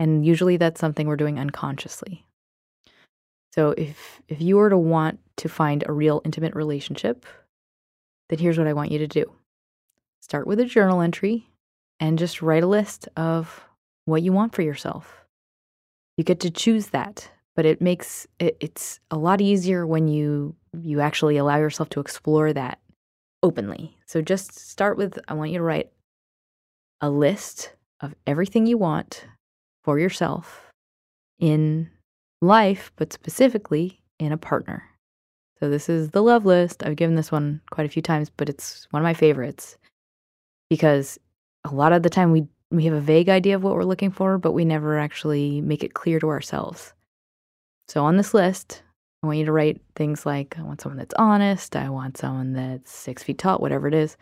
And 0.00 0.24
usually 0.24 0.56
that's 0.56 0.80
something 0.80 1.06
we're 1.06 1.16
doing 1.16 1.38
unconsciously. 1.38 2.24
So 3.52 3.70
if 3.76 4.20
if 4.28 4.40
you 4.40 4.56
were 4.56 4.70
to 4.70 4.78
want 4.78 5.18
to 5.38 5.48
find 5.48 5.84
a 5.86 5.92
real 5.92 6.20
intimate 6.24 6.54
relationship, 6.54 7.26
then 8.28 8.38
here's 8.38 8.58
what 8.58 8.66
I 8.66 8.72
want 8.72 8.92
you 8.92 8.98
to 8.98 9.06
do 9.06 9.24
start 10.20 10.46
with 10.46 10.60
a 10.60 10.64
journal 10.64 11.00
entry 11.00 11.48
and 12.00 12.18
just 12.18 12.42
write 12.42 12.62
a 12.62 12.66
list 12.66 13.08
of 13.16 13.64
what 14.04 14.22
you 14.22 14.32
want 14.32 14.54
for 14.54 14.62
yourself. 14.62 15.24
You 16.16 16.24
get 16.24 16.40
to 16.40 16.50
choose 16.50 16.88
that, 16.88 17.30
but 17.58 17.66
it 17.66 17.80
makes 17.80 18.24
it, 18.38 18.56
it's 18.60 19.00
a 19.10 19.18
lot 19.18 19.40
easier 19.40 19.84
when 19.84 20.06
you 20.06 20.54
you 20.80 21.00
actually 21.00 21.36
allow 21.36 21.56
yourself 21.56 21.88
to 21.88 21.98
explore 21.98 22.52
that 22.52 22.78
openly. 23.42 23.98
So 24.06 24.22
just 24.22 24.56
start 24.56 24.96
with 24.96 25.18
I 25.26 25.34
want 25.34 25.50
you 25.50 25.58
to 25.58 25.64
write 25.64 25.90
a 27.00 27.10
list 27.10 27.74
of 28.00 28.14
everything 28.28 28.68
you 28.68 28.78
want 28.78 29.26
for 29.82 29.98
yourself 29.98 30.70
in 31.40 31.90
life, 32.40 32.92
but 32.94 33.12
specifically 33.12 34.02
in 34.20 34.30
a 34.30 34.38
partner. 34.38 34.84
So 35.58 35.68
this 35.68 35.88
is 35.88 36.10
the 36.10 36.22
love 36.22 36.46
list. 36.46 36.84
I've 36.84 36.94
given 36.94 37.16
this 37.16 37.32
one 37.32 37.60
quite 37.72 37.86
a 37.86 37.90
few 37.90 38.02
times, 38.02 38.30
but 38.30 38.48
it's 38.48 38.86
one 38.92 39.02
of 39.02 39.04
my 39.04 39.14
favorites 39.14 39.76
because 40.70 41.18
a 41.64 41.74
lot 41.74 41.92
of 41.92 42.04
the 42.04 42.10
time 42.10 42.30
we 42.30 42.46
we 42.70 42.84
have 42.84 42.94
a 42.94 43.00
vague 43.00 43.28
idea 43.28 43.56
of 43.56 43.64
what 43.64 43.74
we're 43.74 43.82
looking 43.82 44.12
for, 44.12 44.38
but 44.38 44.52
we 44.52 44.64
never 44.64 44.96
actually 44.96 45.60
make 45.60 45.82
it 45.82 45.94
clear 45.94 46.20
to 46.20 46.28
ourselves. 46.28 46.94
So 47.88 48.04
on 48.04 48.16
this 48.16 48.34
list, 48.34 48.82
I 49.22 49.26
want 49.26 49.38
you 49.38 49.46
to 49.46 49.52
write 49.52 49.80
things 49.96 50.26
like 50.26 50.58
I 50.58 50.62
want 50.62 50.80
someone 50.80 50.98
that's 50.98 51.14
honest, 51.18 51.74
I 51.74 51.88
want 51.88 52.18
someone 52.18 52.52
that's 52.52 52.92
six 52.92 53.22
feet 53.22 53.38
tall, 53.38 53.58
whatever 53.58 53.88
it 53.88 53.94
is. 53.94 54.16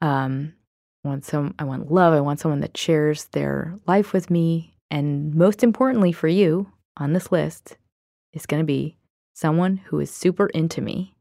Um, 0.00 0.54
I 1.04 1.08
want 1.08 1.24
some 1.24 1.54
I 1.58 1.64
want 1.64 1.90
love, 1.90 2.14
I 2.14 2.20
want 2.20 2.40
someone 2.40 2.60
that 2.60 2.76
shares 2.76 3.26
their 3.26 3.74
life 3.86 4.12
with 4.12 4.30
me. 4.30 4.76
And 4.90 5.34
most 5.34 5.62
importantly 5.62 6.12
for 6.12 6.28
you 6.28 6.72
on 6.96 7.12
this 7.12 7.30
list 7.30 7.76
is 8.32 8.46
gonna 8.46 8.64
be 8.64 8.96
someone 9.34 9.76
who 9.76 10.00
is 10.00 10.10
super 10.10 10.46
into 10.46 10.80
me, 10.80 11.14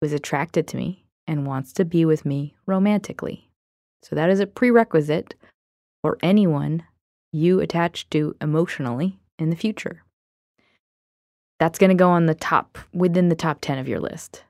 who 0.00 0.06
is 0.06 0.12
attracted 0.12 0.66
to 0.68 0.76
me, 0.76 1.04
and 1.26 1.46
wants 1.46 1.72
to 1.74 1.84
be 1.84 2.04
with 2.04 2.24
me 2.24 2.54
romantically. 2.64 3.50
So 4.02 4.14
that 4.14 4.30
is 4.30 4.40
a 4.40 4.46
prerequisite 4.46 5.34
for 6.02 6.16
anyone 6.22 6.84
you 7.32 7.60
attach 7.60 8.08
to 8.10 8.36
emotionally 8.40 9.18
in 9.38 9.50
the 9.50 9.56
future. 9.56 10.04
That's 11.58 11.78
going 11.78 11.90
to 11.90 11.96
go 11.96 12.10
on 12.10 12.26
the 12.26 12.34
top, 12.34 12.78
within 12.92 13.28
the 13.28 13.34
top 13.34 13.58
10 13.60 13.78
of 13.78 13.88
your 13.88 14.00
list. 14.00 14.42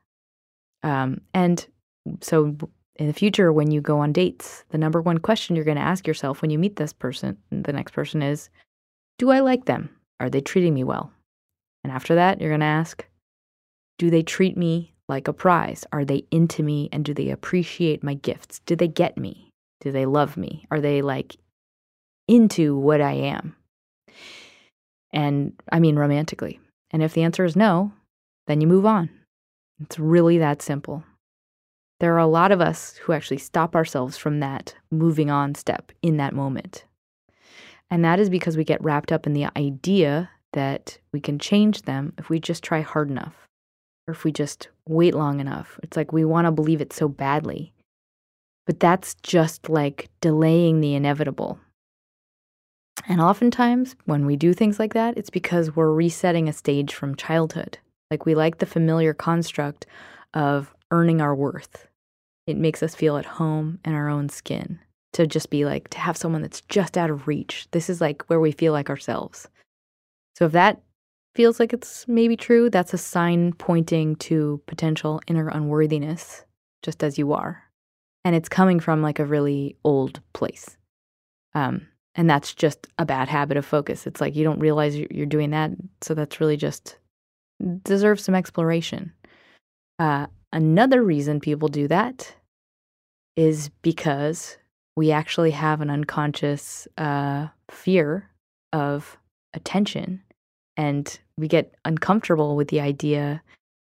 Um, 0.82 1.20
and 1.34 1.66
so 2.20 2.56
in 2.96 3.06
the 3.06 3.12
future, 3.12 3.52
when 3.52 3.70
you 3.70 3.80
go 3.80 3.98
on 3.98 4.12
dates, 4.12 4.64
the 4.70 4.78
number 4.78 5.00
one 5.00 5.18
question 5.18 5.54
you're 5.54 5.64
going 5.64 5.76
to 5.76 5.82
ask 5.82 6.06
yourself 6.06 6.42
when 6.42 6.50
you 6.50 6.58
meet 6.58 6.76
this 6.76 6.92
person, 6.92 7.36
the 7.50 7.72
next 7.72 7.92
person 7.92 8.22
is, 8.22 8.50
Do 9.18 9.30
I 9.30 9.40
like 9.40 9.66
them? 9.66 9.90
Are 10.18 10.30
they 10.30 10.40
treating 10.40 10.74
me 10.74 10.84
well? 10.84 11.12
And 11.84 11.92
after 11.92 12.16
that, 12.16 12.40
you're 12.40 12.50
going 12.50 12.60
to 12.60 12.66
ask, 12.66 13.06
do 13.98 14.10
they 14.10 14.22
treat 14.22 14.56
me 14.56 14.92
like 15.08 15.28
a 15.28 15.32
prize? 15.32 15.84
Are 15.92 16.04
they 16.04 16.24
into 16.30 16.62
me 16.62 16.88
and 16.92 17.04
do 17.04 17.14
they 17.14 17.30
appreciate 17.30 18.02
my 18.02 18.14
gifts? 18.14 18.60
Do 18.66 18.76
they 18.76 18.88
get 18.88 19.16
me? 19.16 19.50
Do 19.80 19.92
they 19.92 20.06
love 20.06 20.36
me? 20.36 20.66
Are 20.70 20.80
they 20.80 21.02
like 21.02 21.36
into 22.28 22.76
what 22.76 23.00
I 23.00 23.12
am? 23.12 23.54
And 25.12 25.52
I 25.70 25.80
mean 25.80 25.96
romantically. 25.96 26.58
And 26.96 27.02
if 27.02 27.12
the 27.12 27.24
answer 27.24 27.44
is 27.44 27.54
no, 27.54 27.92
then 28.46 28.62
you 28.62 28.66
move 28.66 28.86
on. 28.86 29.10
It's 29.82 29.98
really 29.98 30.38
that 30.38 30.62
simple. 30.62 31.04
There 32.00 32.14
are 32.14 32.20
a 32.20 32.26
lot 32.26 32.52
of 32.52 32.62
us 32.62 32.96
who 32.96 33.12
actually 33.12 33.36
stop 33.36 33.76
ourselves 33.76 34.16
from 34.16 34.40
that 34.40 34.74
moving 34.90 35.30
on 35.30 35.54
step 35.54 35.92
in 36.00 36.16
that 36.16 36.32
moment. 36.32 36.86
And 37.90 38.02
that 38.02 38.18
is 38.18 38.30
because 38.30 38.56
we 38.56 38.64
get 38.64 38.82
wrapped 38.82 39.12
up 39.12 39.26
in 39.26 39.34
the 39.34 39.46
idea 39.58 40.30
that 40.54 40.96
we 41.12 41.20
can 41.20 41.38
change 41.38 41.82
them 41.82 42.14
if 42.16 42.30
we 42.30 42.40
just 42.40 42.64
try 42.64 42.80
hard 42.80 43.10
enough 43.10 43.46
or 44.08 44.12
if 44.12 44.24
we 44.24 44.32
just 44.32 44.68
wait 44.88 45.14
long 45.14 45.38
enough. 45.38 45.78
It's 45.82 45.98
like 45.98 46.14
we 46.14 46.24
want 46.24 46.46
to 46.46 46.50
believe 46.50 46.80
it 46.80 46.94
so 46.94 47.08
badly. 47.08 47.74
But 48.64 48.80
that's 48.80 49.16
just 49.16 49.68
like 49.68 50.08
delaying 50.22 50.80
the 50.80 50.94
inevitable. 50.94 51.58
And 53.06 53.20
oftentimes, 53.20 53.94
when 54.04 54.26
we 54.26 54.36
do 54.36 54.52
things 54.52 54.78
like 54.78 54.94
that, 54.94 55.16
it's 55.16 55.30
because 55.30 55.76
we're 55.76 55.92
resetting 55.92 56.48
a 56.48 56.52
stage 56.52 56.94
from 56.94 57.14
childhood. 57.14 57.78
Like 58.10 58.26
we 58.26 58.34
like 58.34 58.58
the 58.58 58.66
familiar 58.66 59.14
construct 59.14 59.86
of 60.34 60.74
earning 60.90 61.20
our 61.20 61.34
worth. 61.34 61.86
It 62.46 62.56
makes 62.56 62.82
us 62.82 62.94
feel 62.94 63.16
at 63.16 63.26
home 63.26 63.80
in 63.84 63.92
our 63.92 64.08
own 64.08 64.28
skin 64.28 64.78
to 65.12 65.26
just 65.26 65.50
be 65.50 65.64
like, 65.64 65.88
to 65.90 65.98
have 65.98 66.16
someone 66.16 66.42
that's 66.42 66.60
just 66.62 66.96
out 66.96 67.10
of 67.10 67.26
reach. 67.26 67.66
This 67.70 67.88
is 67.88 68.00
like 68.00 68.22
where 68.26 68.40
we 68.40 68.52
feel 68.52 68.72
like 68.72 68.90
ourselves. 68.90 69.48
So 70.36 70.44
if 70.44 70.52
that 70.52 70.82
feels 71.34 71.58
like 71.58 71.72
it's 71.72 72.06
maybe 72.06 72.36
true, 72.36 72.70
that's 72.70 72.94
a 72.94 72.98
sign 72.98 73.52
pointing 73.52 74.16
to 74.16 74.60
potential 74.66 75.20
inner 75.26 75.48
unworthiness, 75.48 76.44
just 76.82 77.02
as 77.02 77.18
you 77.18 77.32
are. 77.32 77.64
And 78.24 78.34
it's 78.34 78.48
coming 78.48 78.80
from 78.80 79.02
like 79.02 79.18
a 79.18 79.24
really 79.24 79.76
old 79.84 80.20
place. 80.32 80.76
Um, 81.54 81.86
and 82.16 82.28
that's 82.28 82.54
just 82.54 82.86
a 82.98 83.04
bad 83.04 83.28
habit 83.28 83.56
of 83.56 83.66
focus. 83.66 84.06
It's 84.06 84.20
like 84.20 84.34
you 84.34 84.42
don't 84.42 84.58
realize 84.58 84.96
you're 84.96 85.26
doing 85.26 85.50
that. 85.50 85.70
So 86.00 86.14
that's 86.14 86.40
really 86.40 86.56
just 86.56 86.98
deserves 87.84 88.24
some 88.24 88.34
exploration. 88.34 89.12
Uh, 89.98 90.26
another 90.52 91.02
reason 91.02 91.40
people 91.40 91.68
do 91.68 91.86
that 91.88 92.34
is 93.36 93.68
because 93.82 94.56
we 94.96 95.12
actually 95.12 95.50
have 95.50 95.82
an 95.82 95.90
unconscious 95.90 96.88
uh, 96.96 97.48
fear 97.70 98.30
of 98.72 99.18
attention 99.52 100.22
and 100.78 101.18
we 101.36 101.48
get 101.48 101.74
uncomfortable 101.84 102.56
with 102.56 102.68
the 102.68 102.80
idea 102.80 103.42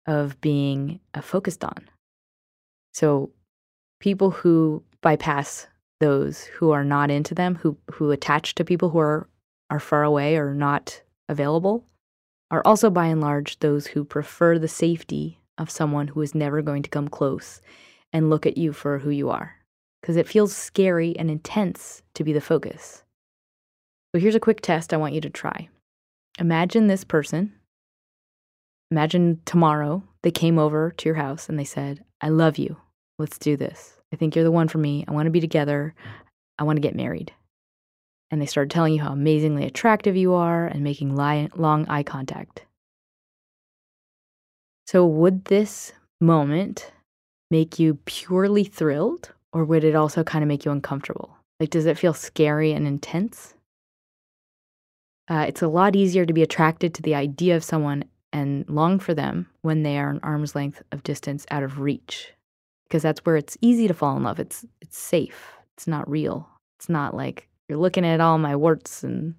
of 0.07 0.41
being 0.41 0.99
uh, 1.13 1.21
focused 1.21 1.63
on. 1.63 1.89
So 2.93 3.31
people 4.01 4.31
who 4.31 4.83
bypass 5.03 5.67
those 6.05 6.45
who 6.45 6.71
are 6.71 6.85
not 6.85 7.11
into 7.11 7.35
them, 7.35 7.55
who 7.55 7.79
who 7.93 8.11
attach 8.11 8.55
to 8.55 8.65
people 8.65 8.91
who 8.91 8.99
are 8.99 9.27
are 9.71 9.81
far 9.81 10.03
away 10.03 10.37
or 10.37 10.53
not 10.53 11.01
available, 11.31 11.87
are 12.51 12.61
also 12.67 12.91
by 12.91 13.07
and 13.07 13.23
large 13.23 13.59
those 13.61 13.87
who 13.87 14.05
prefer 14.05 14.59
the 14.59 14.69
safety 14.69 15.41
of 15.57 15.71
someone 15.71 16.09
who 16.09 16.21
is 16.21 16.35
never 16.35 16.61
going 16.61 16.83
to 16.83 16.91
come 16.91 17.09
close 17.09 17.63
and 18.13 18.29
look 18.29 18.45
at 18.45 18.59
you 18.59 18.75
for 18.75 18.99
who 18.99 19.09
you 19.09 19.31
are. 19.31 19.57
Because 20.03 20.17
it 20.17 20.29
feels 20.29 20.55
scary 20.55 21.17
and 21.19 21.31
intense 21.31 22.03
to 22.15 22.23
be 22.23 22.35
the 22.35 22.41
focus. 22.43 23.03
So 24.15 24.21
here's 24.21 24.35
a 24.35 24.41
quick 24.41 24.61
test 24.61 24.93
I 24.93 24.99
want 24.99 25.15
you 25.15 25.23
to 25.23 25.31
try. 25.31 25.71
Imagine 26.39 26.89
this 26.89 27.05
person 27.05 27.55
imagine 28.91 29.41
tomorrow 29.45 30.03
they 30.23 30.31
came 30.31 30.59
over 30.59 30.93
to 30.99 31.09
your 31.09 31.17
house 31.17 31.49
and 31.49 31.59
they 31.59 31.65
said, 31.65 32.05
I 32.21 32.29
love 32.29 32.59
you. 32.59 32.77
Let's 33.19 33.39
do 33.39 33.57
this. 33.57 33.99
I 34.15 34.17
think 34.17 34.37
you're 34.37 34.45
the 34.45 34.53
one 34.53 34.69
for 34.69 34.79
me. 34.79 35.05
I 35.09 35.13
want 35.13 35.27
to 35.27 35.33
be 35.33 35.41
together. 35.41 35.93
I 36.57 36.63
want 36.63 36.77
to 36.77 36.81
get 36.81 36.95
married. 36.95 37.33
And 38.31 38.41
they 38.41 38.47
started 38.47 38.71
telling 38.71 38.95
you 38.95 39.03
how 39.03 39.13
amazingly 39.13 39.65
attractive 39.67 40.15
you 40.15 40.35
are 40.35 40.67
and 40.67 40.85
making 40.85 41.17
li- 41.17 41.51
long 41.57 41.85
eye 41.89 42.05
contact. 42.05 42.65
So, 44.87 45.05
would 45.05 45.47
this 45.47 45.93
moment 46.21 46.93
make 47.51 47.81
you 47.81 47.99
purely 48.05 48.63
thrilled, 48.63 49.33
or 49.53 49.65
would 49.65 49.83
it 49.83 49.97
also 49.97 50.23
kind 50.23 50.45
of 50.45 50.49
make 50.49 50.65
you 50.65 50.71
uncomfortable? 50.71 51.37
Like, 51.59 51.71
does 51.71 51.87
it 51.87 51.99
feel 51.99 52.15
scary 52.15 52.73
and 52.73 52.87
intense? 52.87 53.55
Uh, 55.29 55.47
it's 55.49 55.63
a 55.63 55.69
lot 55.69 55.97
easier 55.97 56.25
to 56.25 56.33
be 56.33 56.43
attracted 56.43 56.95
to 56.95 57.03
the 57.03 57.17
idea 57.17 57.57
of 57.57 57.65
someone 57.65 58.05
and 58.33 58.65
long 58.69 59.01
for 59.01 59.13
them 59.13 59.49
when 59.63 59.83
they 59.83 59.99
are 59.99 60.11
an 60.11 60.21
arm's 60.23 60.55
length 60.55 60.85
of 60.93 61.03
distance 61.03 61.45
out 61.51 61.65
of 61.65 61.81
reach, 61.81 62.34
because 62.95 63.03
that's 63.03 63.27
where 63.27 63.37
it's 63.37 63.59
easy 63.61 63.89
to 63.89 63.95
fall 63.95 64.17
in 64.17 64.23
love. 64.23 64.39
It's 64.39 64.65
it's 64.81 64.97
safe. 64.97 65.53
It's 65.77 65.89
not 65.89 66.09
real. 66.09 66.49
It's 66.79 66.89
not 66.89 67.13
like 67.13 67.49
you're 67.69 67.77
looking 67.77 68.07
at 68.07 68.21
all 68.21 68.39
my 68.39 68.55
warts 68.55 69.03
and 69.03 69.35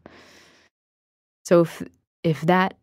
so 1.45 1.61
if 1.61 1.81
if 2.21 2.41
that 2.41 2.73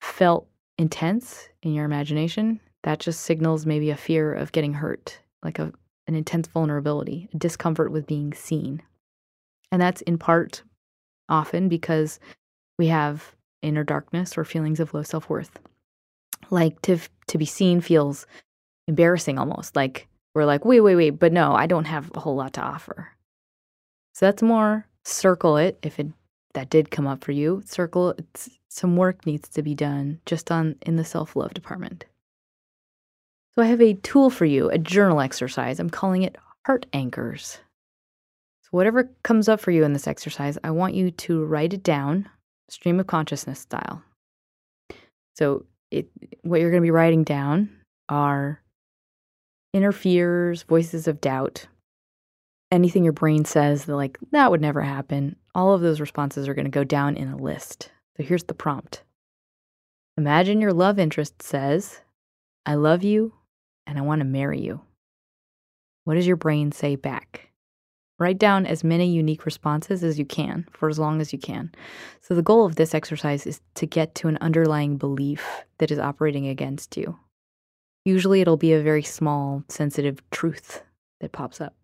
felt 0.00 0.48
intense 0.78 1.48
in 1.62 1.74
your 1.74 1.84
imagination, 1.84 2.58
that 2.82 2.98
just 2.98 3.20
signals 3.20 3.66
maybe 3.66 3.90
a 3.90 3.96
fear 3.96 4.34
of 4.34 4.50
getting 4.50 4.72
hurt, 4.72 5.16
like 5.44 5.60
a, 5.60 5.72
an 6.08 6.16
intense 6.16 6.48
vulnerability, 6.48 7.28
a 7.32 7.36
discomfort 7.36 7.92
with 7.92 8.08
being 8.08 8.34
seen. 8.34 8.82
And 9.70 9.80
that's 9.80 10.00
in 10.02 10.18
part 10.18 10.64
often 11.28 11.68
because 11.68 12.18
we 12.80 12.88
have 12.88 13.36
inner 13.62 13.84
darkness 13.84 14.36
or 14.36 14.44
feelings 14.44 14.80
of 14.80 14.92
low 14.92 15.04
self 15.04 15.30
worth. 15.30 15.60
Like 16.50 16.82
to, 16.82 16.98
to 17.28 17.38
be 17.38 17.46
seen 17.46 17.80
feels 17.80 18.26
embarrassing 18.88 19.38
almost. 19.38 19.76
Like 19.76 20.08
we're 20.36 20.44
like, 20.44 20.66
wait, 20.66 20.80
wait, 20.80 20.96
wait, 20.96 21.10
but 21.18 21.32
no, 21.32 21.54
I 21.54 21.66
don't 21.66 21.86
have 21.86 22.10
a 22.14 22.20
whole 22.20 22.36
lot 22.36 22.52
to 22.52 22.60
offer. 22.60 23.08
So 24.12 24.26
that's 24.26 24.42
more 24.42 24.86
circle 25.02 25.56
it 25.56 25.78
if 25.82 25.98
it 25.98 26.08
that 26.52 26.68
did 26.68 26.90
come 26.90 27.06
up 27.06 27.24
for 27.24 27.32
you. 27.32 27.62
Circle 27.64 28.10
it's 28.18 28.50
some 28.68 28.96
work 28.96 29.24
needs 29.24 29.48
to 29.48 29.62
be 29.62 29.74
done 29.74 30.20
just 30.26 30.52
on 30.52 30.76
in 30.82 30.96
the 30.96 31.04
self-love 31.04 31.54
department. 31.54 32.04
So 33.54 33.62
I 33.62 33.66
have 33.66 33.80
a 33.80 33.94
tool 33.94 34.28
for 34.28 34.44
you, 34.44 34.68
a 34.68 34.76
journal 34.76 35.22
exercise. 35.22 35.80
I'm 35.80 35.88
calling 35.88 36.22
it 36.22 36.36
heart 36.66 36.84
anchors. 36.92 37.58
So 38.62 38.68
whatever 38.72 39.10
comes 39.22 39.48
up 39.48 39.60
for 39.60 39.70
you 39.70 39.84
in 39.84 39.94
this 39.94 40.06
exercise, 40.06 40.58
I 40.62 40.70
want 40.70 40.94
you 40.94 41.10
to 41.12 41.44
write 41.46 41.72
it 41.72 41.82
down, 41.82 42.28
stream 42.68 43.00
of 43.00 43.06
consciousness 43.06 43.60
style. 43.60 44.02
So 45.34 45.64
it 45.90 46.10
what 46.42 46.60
you're 46.60 46.70
going 46.70 46.82
to 46.82 46.86
be 46.86 46.90
writing 46.90 47.24
down 47.24 47.70
are 48.10 48.60
inner 49.72 49.92
fears, 49.92 50.62
voices 50.62 51.06
of 51.06 51.20
doubt, 51.20 51.66
anything 52.70 53.04
your 53.04 53.12
brain 53.12 53.44
says 53.44 53.84
that 53.84 53.96
like 53.96 54.18
that 54.32 54.50
would 54.50 54.60
never 54.60 54.82
happen. 54.82 55.36
All 55.54 55.72
of 55.72 55.80
those 55.80 56.00
responses 56.00 56.48
are 56.48 56.54
going 56.54 56.66
to 56.66 56.70
go 56.70 56.84
down 56.84 57.16
in 57.16 57.28
a 57.28 57.36
list. 57.36 57.90
So 58.16 58.22
here's 58.22 58.44
the 58.44 58.54
prompt 58.54 59.02
Imagine 60.18 60.60
your 60.60 60.72
love 60.72 60.98
interest 60.98 61.42
says, 61.42 62.00
I 62.64 62.74
love 62.74 63.04
you 63.04 63.34
and 63.86 63.98
I 63.98 64.02
want 64.02 64.20
to 64.20 64.24
marry 64.24 64.60
you. 64.60 64.80
What 66.04 66.14
does 66.14 66.26
your 66.26 66.36
brain 66.36 66.72
say 66.72 66.96
back? 66.96 67.50
Write 68.18 68.38
down 68.38 68.64
as 68.64 68.82
many 68.82 69.10
unique 69.10 69.44
responses 69.44 70.02
as 70.02 70.18
you 70.18 70.24
can 70.24 70.66
for 70.72 70.88
as 70.88 70.98
long 70.98 71.20
as 71.20 71.34
you 71.34 71.38
can. 71.38 71.70
So, 72.22 72.34
the 72.34 72.42
goal 72.42 72.64
of 72.64 72.76
this 72.76 72.94
exercise 72.94 73.46
is 73.46 73.60
to 73.74 73.86
get 73.86 74.14
to 74.16 74.28
an 74.28 74.38
underlying 74.40 74.96
belief 74.96 75.64
that 75.78 75.90
is 75.90 75.98
operating 75.98 76.46
against 76.46 76.96
you. 76.96 77.18
Usually, 78.06 78.40
it'll 78.40 78.56
be 78.56 78.72
a 78.72 78.80
very 78.80 79.02
small, 79.02 79.64
sensitive 79.68 80.22
truth 80.30 80.84
that 81.20 81.32
pops 81.32 81.60
up. 81.60 81.74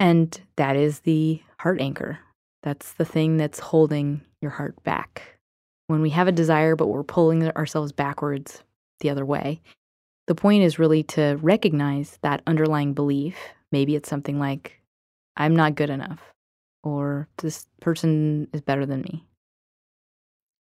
And 0.00 0.40
that 0.56 0.74
is 0.74 1.00
the 1.00 1.42
heart 1.60 1.82
anchor. 1.82 2.18
That's 2.62 2.94
the 2.94 3.04
thing 3.04 3.36
that's 3.36 3.58
holding 3.58 4.22
your 4.40 4.52
heart 4.52 4.82
back. 4.82 5.38
When 5.88 6.00
we 6.00 6.08
have 6.10 6.28
a 6.28 6.32
desire, 6.32 6.76
but 6.76 6.86
we're 6.86 7.04
pulling 7.04 7.46
ourselves 7.50 7.92
backwards 7.92 8.62
the 9.00 9.10
other 9.10 9.26
way, 9.26 9.60
the 10.28 10.34
point 10.34 10.62
is 10.62 10.78
really 10.78 11.02
to 11.02 11.38
recognize 11.42 12.18
that 12.22 12.40
underlying 12.46 12.94
belief. 12.94 13.36
Maybe 13.70 13.96
it's 13.96 14.08
something 14.08 14.38
like, 14.38 14.80
I'm 15.36 15.54
not 15.54 15.74
good 15.74 15.90
enough, 15.90 16.32
or 16.82 17.28
this 17.36 17.66
person 17.82 18.48
is 18.54 18.62
better 18.62 18.86
than 18.86 19.02
me. 19.02 19.26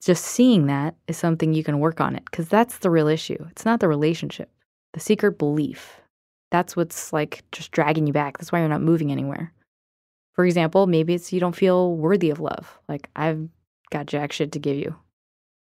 Just 0.04 0.24
seeing 0.24 0.66
that 0.66 0.94
is 1.08 1.16
something 1.16 1.54
you 1.54 1.64
can 1.64 1.80
work 1.80 2.00
on 2.00 2.14
it 2.14 2.24
because 2.26 2.48
that's 2.48 2.78
the 2.78 2.90
real 2.90 3.08
issue. 3.08 3.38
It's 3.50 3.64
not 3.64 3.80
the 3.80 3.88
relationship, 3.88 4.50
the 4.92 5.00
secret 5.00 5.38
belief. 5.38 6.00
That's 6.50 6.76
what's 6.76 7.12
like 7.12 7.42
just 7.52 7.72
dragging 7.72 8.06
you 8.06 8.12
back. 8.12 8.38
That's 8.38 8.52
why 8.52 8.60
you're 8.60 8.68
not 8.68 8.82
moving 8.82 9.10
anywhere. 9.10 9.52
For 10.34 10.44
example, 10.44 10.86
maybe 10.86 11.14
it's 11.14 11.32
you 11.32 11.40
don't 11.40 11.56
feel 11.56 11.96
worthy 11.96 12.30
of 12.30 12.40
love. 12.40 12.78
Like, 12.88 13.08
I've 13.16 13.48
got 13.90 14.06
jack 14.06 14.32
shit 14.32 14.52
to 14.52 14.58
give 14.58 14.76
you. 14.76 14.94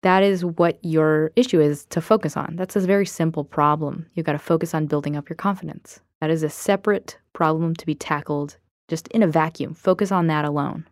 That 0.02 0.22
is 0.22 0.44
what 0.44 0.78
your 0.82 1.30
issue 1.36 1.60
is 1.60 1.84
to 1.86 2.00
focus 2.00 2.36
on. 2.36 2.56
That's 2.56 2.76
a 2.76 2.80
very 2.80 3.06
simple 3.06 3.44
problem. 3.44 4.06
You've 4.14 4.26
got 4.26 4.32
to 4.32 4.38
focus 4.38 4.74
on 4.74 4.86
building 4.86 5.16
up 5.16 5.28
your 5.28 5.36
confidence. 5.36 6.00
That 6.20 6.30
is 6.30 6.42
a 6.42 6.48
separate 6.48 7.18
problem 7.32 7.74
to 7.76 7.86
be 7.86 7.94
tackled 7.94 8.56
just 8.88 9.08
in 9.08 9.22
a 9.22 9.26
vacuum. 9.26 9.74
Focus 9.74 10.10
on 10.10 10.28
that 10.28 10.44
alone. 10.44 10.86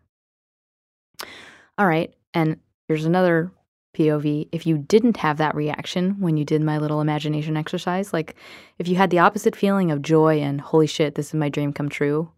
All 1.79 1.87
right. 1.87 2.13
And 2.35 2.59
here's 2.89 3.05
another 3.05 3.51
POV. 3.97 4.49
If 4.53 4.67
you 4.67 4.79
didn't 4.79 5.17
have 5.19 5.39
that 5.39 5.55
reaction 5.55 6.21
when 6.21 6.37
you 6.37 6.45
did 6.45 6.63
my 6.63 6.79
little 6.79 7.01
imagination 7.01 7.57
exercise, 7.57 8.13
like 8.13 8.35
if 8.79 8.89
you 8.89 8.97
had 8.97 9.11
the 9.11 9.21
opposite 9.21 9.57
feeling 9.57 9.91
of 9.91 10.03
joy 10.03 10.41
and 10.41 10.61
holy 10.61 10.87
shit, 10.87 11.15
this 11.15 11.29
is 11.29 11.35
my 11.35 11.49
dream 11.49 11.73
come 11.73 11.89
true, 11.89 12.31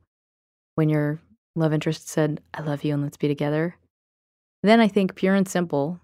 when 0.74 0.88
your 0.88 1.20
love 1.54 1.72
interest 1.72 2.08
said, 2.08 2.40
I 2.54 2.62
love 2.62 2.84
you 2.84 2.94
and 2.94 3.02
let's 3.02 3.16
be 3.16 3.28
together, 3.28 3.76
then 4.62 4.80
I 4.80 4.88
think 4.88 5.14
pure 5.14 5.34
and 5.34 5.48
simple, 5.48 6.00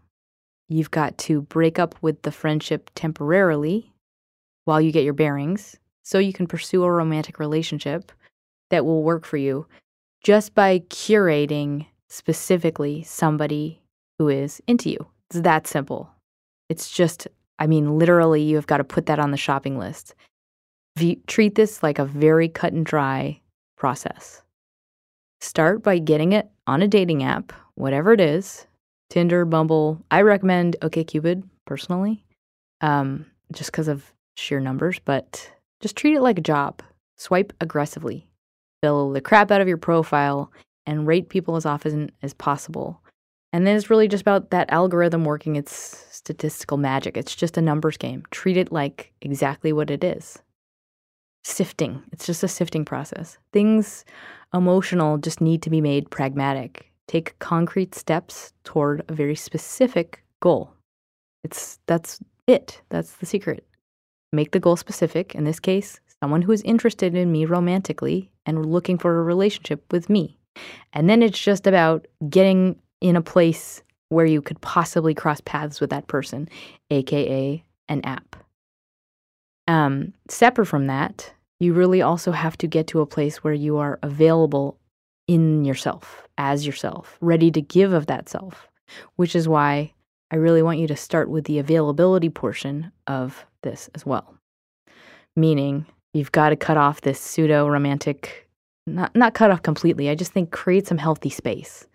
you've 0.69 0.91
got 0.91 1.19
to 1.19 1.43
break 1.43 1.79
up 1.79 1.95
with 2.01 2.23
the 2.23 2.33
friendship 2.33 2.91
temporarily 2.95 3.93
while 4.65 4.81
you 4.81 4.93
get 4.93 5.05
your 5.05 5.13
bearings 5.13 5.77
so 6.03 6.19
you 6.19 6.33
can 6.33 6.47
pursue 6.47 6.83
a 6.83 6.91
romantic 6.91 7.39
relationship 7.39 8.11
that 8.71 8.85
will 8.85 9.03
work 9.03 9.27
for 9.27 9.37
you 9.37 9.67
just 10.25 10.55
by 10.55 10.79
curating 10.79 11.87
specifically 12.09 13.03
somebody 13.03 13.82
who 14.23 14.29
is 14.29 14.63
into 14.69 14.89
you. 14.89 15.07
It's 15.29 15.41
that 15.41 15.67
simple. 15.67 16.09
It's 16.69 16.93
just, 16.93 17.27
I 17.59 17.67
mean, 17.67 17.99
literally, 17.99 18.41
you 18.41 18.55
have 18.55 18.69
got 18.69 18.77
to 18.77 18.85
put 18.85 19.07
that 19.07 19.19
on 19.19 19.33
the 19.33 19.37
shopping 19.37 19.79
list. 19.79 20.15
treat 21.27 21.57
this 21.57 21.83
like 21.83 21.99
a 21.99 22.05
very 22.05 22.49
cut 22.49 22.73
and 22.73 22.87
dry 22.87 23.41
process. 23.77 24.43
Start 25.41 25.83
by 25.83 25.99
getting 25.99 26.33
it 26.33 26.49
on 26.69 26.83
a 26.83 26.89
dating 26.89 27.25
app, 27.25 27.53
whatever 27.75 28.13
it 28.13 28.21
is 28.21 28.69
Tinder, 29.11 29.45
Bumble. 29.45 30.01
I 30.13 30.23
recommend 30.23 30.77
OKCupid 30.83 31.43
personally, 31.67 32.25
um, 32.81 33.27
just 33.53 33.73
because 33.73 33.89
of 33.89 34.05
sheer 34.37 34.61
numbers, 34.61 35.01
but 35.05 35.51
just 35.81 35.97
treat 35.97 36.15
it 36.15 36.23
like 36.23 36.39
a 36.39 36.43
job. 36.43 36.81
Swipe 37.19 37.53
aggressively. 37.61 38.29
Fill 38.85 39.11
the 39.11 39.21
crap 39.21 39.51
out 39.51 39.61
of 39.61 39.67
your 39.67 39.79
profile 39.79 40.53
and 40.87 41.09
rate 41.09 41.29
people 41.29 41.57
as 41.57 41.67
often 41.67 42.13
as 42.23 42.35
possible. 42.35 43.02
And 43.53 43.67
then 43.67 43.77
it's 43.77 43.91
really 43.91 44.09
just 44.09 44.23
about 44.23 44.51
that 44.51 44.71
algorithm 44.73 45.25
working 45.25 45.57
its 45.57 46.07
statistical 46.11 46.79
magic. 46.79 47.17
It's 47.17 47.35
just 47.35 47.59
a 47.59 47.63
numbers 47.63 47.97
game. 47.97 48.25
Treat 48.31 48.57
it 48.57 48.73
like 48.73 49.13
exactly 49.21 49.73
what 49.73 49.91
it 49.91 50.03
is 50.03 50.43
sifting. 51.45 52.03
It's 52.13 52.27
just 52.27 52.43
a 52.43 52.49
sifting 52.49 52.85
process. 52.85 53.39
Things 53.53 54.05
emotional 54.55 55.19
just 55.19 55.41
need 55.41 55.63
to 55.63 55.71
be 55.71 55.81
made 55.81 56.11
pragmatic. 56.11 56.91
Take 57.09 57.39
concrete 57.41 57.95
steps 57.95 58.53
toward 58.65 59.03
a 59.09 59.13
very 59.13 59.35
specific 59.35 60.25
goal. 60.41 60.73
It's 61.45 61.79
that's 61.87 62.21
it. 62.47 62.81
That's 62.91 63.17
the 63.17 63.27
secret. 63.27 63.67
Make 64.33 64.53
the 64.53 64.61
goal 64.61 64.77
specific. 64.77 65.35
In 65.35 65.45
this 65.45 65.61
case, 65.61 66.01
someone 66.21 66.43
who 66.43 66.53
is 66.53 66.63
interested 66.63 67.15
in 67.15 67.33
me 67.33 67.45
romantically 67.45 68.31
and 68.47 68.65
looking 68.65 68.99
for 68.99 69.19
a 69.19 69.23
relationship 69.23 69.85
with 69.93 70.09
me. 70.09 70.39
And 70.93 71.11
then 71.11 71.23
it's 71.23 71.39
just 71.39 71.67
about 71.67 72.07
getting 72.29 72.77
in 73.03 73.17
a 73.17 73.23
place 73.23 73.83
where 74.09 74.27
you 74.27 74.41
could 74.41 74.61
possibly 74.61 75.13
cross 75.13 75.41
paths 75.45 75.81
with 75.81 75.91
that 75.91 76.07
person, 76.07 76.49
aka 76.91 77.63
an 77.89 78.01
app. 78.05 78.37
Um, 79.69 80.13
separate 80.29 80.67
from 80.67 80.87
that, 80.87 81.33
you 81.61 81.73
really 81.73 82.01
also 82.01 82.33
have 82.33 82.57
to 82.59 82.67
get 82.67 82.87
to 82.89 83.01
a 83.01 83.07
place 83.07 83.43
where 83.43 83.55
you 83.55 83.77
are 83.79 83.99
available 84.03 84.79
in 85.29 85.65
yourself, 85.65 86.27
as 86.39 86.67
yourself, 86.67 87.19
ready 87.21 87.51
to 87.51 87.61
give 87.61 87.93
of 87.93 88.07
that 88.07 88.29
self, 88.29 88.69
which 89.17 89.35
is 89.35 89.49
why 89.49 89.93
I 90.31 90.37
really 90.37 90.63
want 90.63 90.79
you 90.79 90.87
to 90.89 90.97
start 90.97 91.29
with 91.29 91.45
the 91.45 91.59
availability 91.59 92.29
portion 92.29 92.93
of 93.07 93.45
this 93.63 93.91
as 93.95 94.07
well. 94.07 94.35
Meaning, 95.37 95.87
you've 96.15 96.33
got 96.33 96.51
to 96.51 96.57
cut 96.57 96.77
off 96.77 97.01
this 97.01 97.21
pseudo 97.21 97.69
romantic, 97.69 98.49
not, 98.87 99.15
not 99.15 99.35
cut 99.35 99.51
off 99.51 99.63
completely. 99.63 100.11
I 100.11 100.15
just 100.15 100.33
think 100.33 100.51
create 100.51 100.87
some 100.87 100.99
healthy 100.99 101.31
space. 101.31 101.87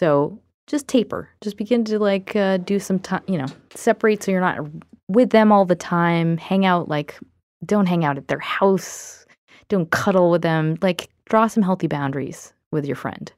So 0.00 0.40
just 0.66 0.88
taper. 0.88 1.28
Just 1.42 1.58
begin 1.58 1.84
to 1.84 1.98
like 1.98 2.34
uh, 2.34 2.56
do 2.56 2.78
some 2.78 2.98
time, 2.98 3.22
you 3.28 3.36
know, 3.36 3.48
separate 3.74 4.22
so 4.22 4.30
you're 4.30 4.40
not 4.40 4.60
with 5.08 5.28
them 5.28 5.52
all 5.52 5.66
the 5.66 5.74
time. 5.74 6.38
Hang 6.38 6.64
out 6.64 6.88
like, 6.88 7.18
don't 7.66 7.84
hang 7.84 8.02
out 8.02 8.16
at 8.16 8.28
their 8.28 8.38
house. 8.38 9.26
Don't 9.68 9.90
cuddle 9.90 10.30
with 10.30 10.40
them. 10.40 10.78
Like, 10.80 11.10
draw 11.26 11.48
some 11.48 11.62
healthy 11.62 11.86
boundaries 11.86 12.54
with 12.72 12.86
your 12.86 12.96
friend. 12.96 13.30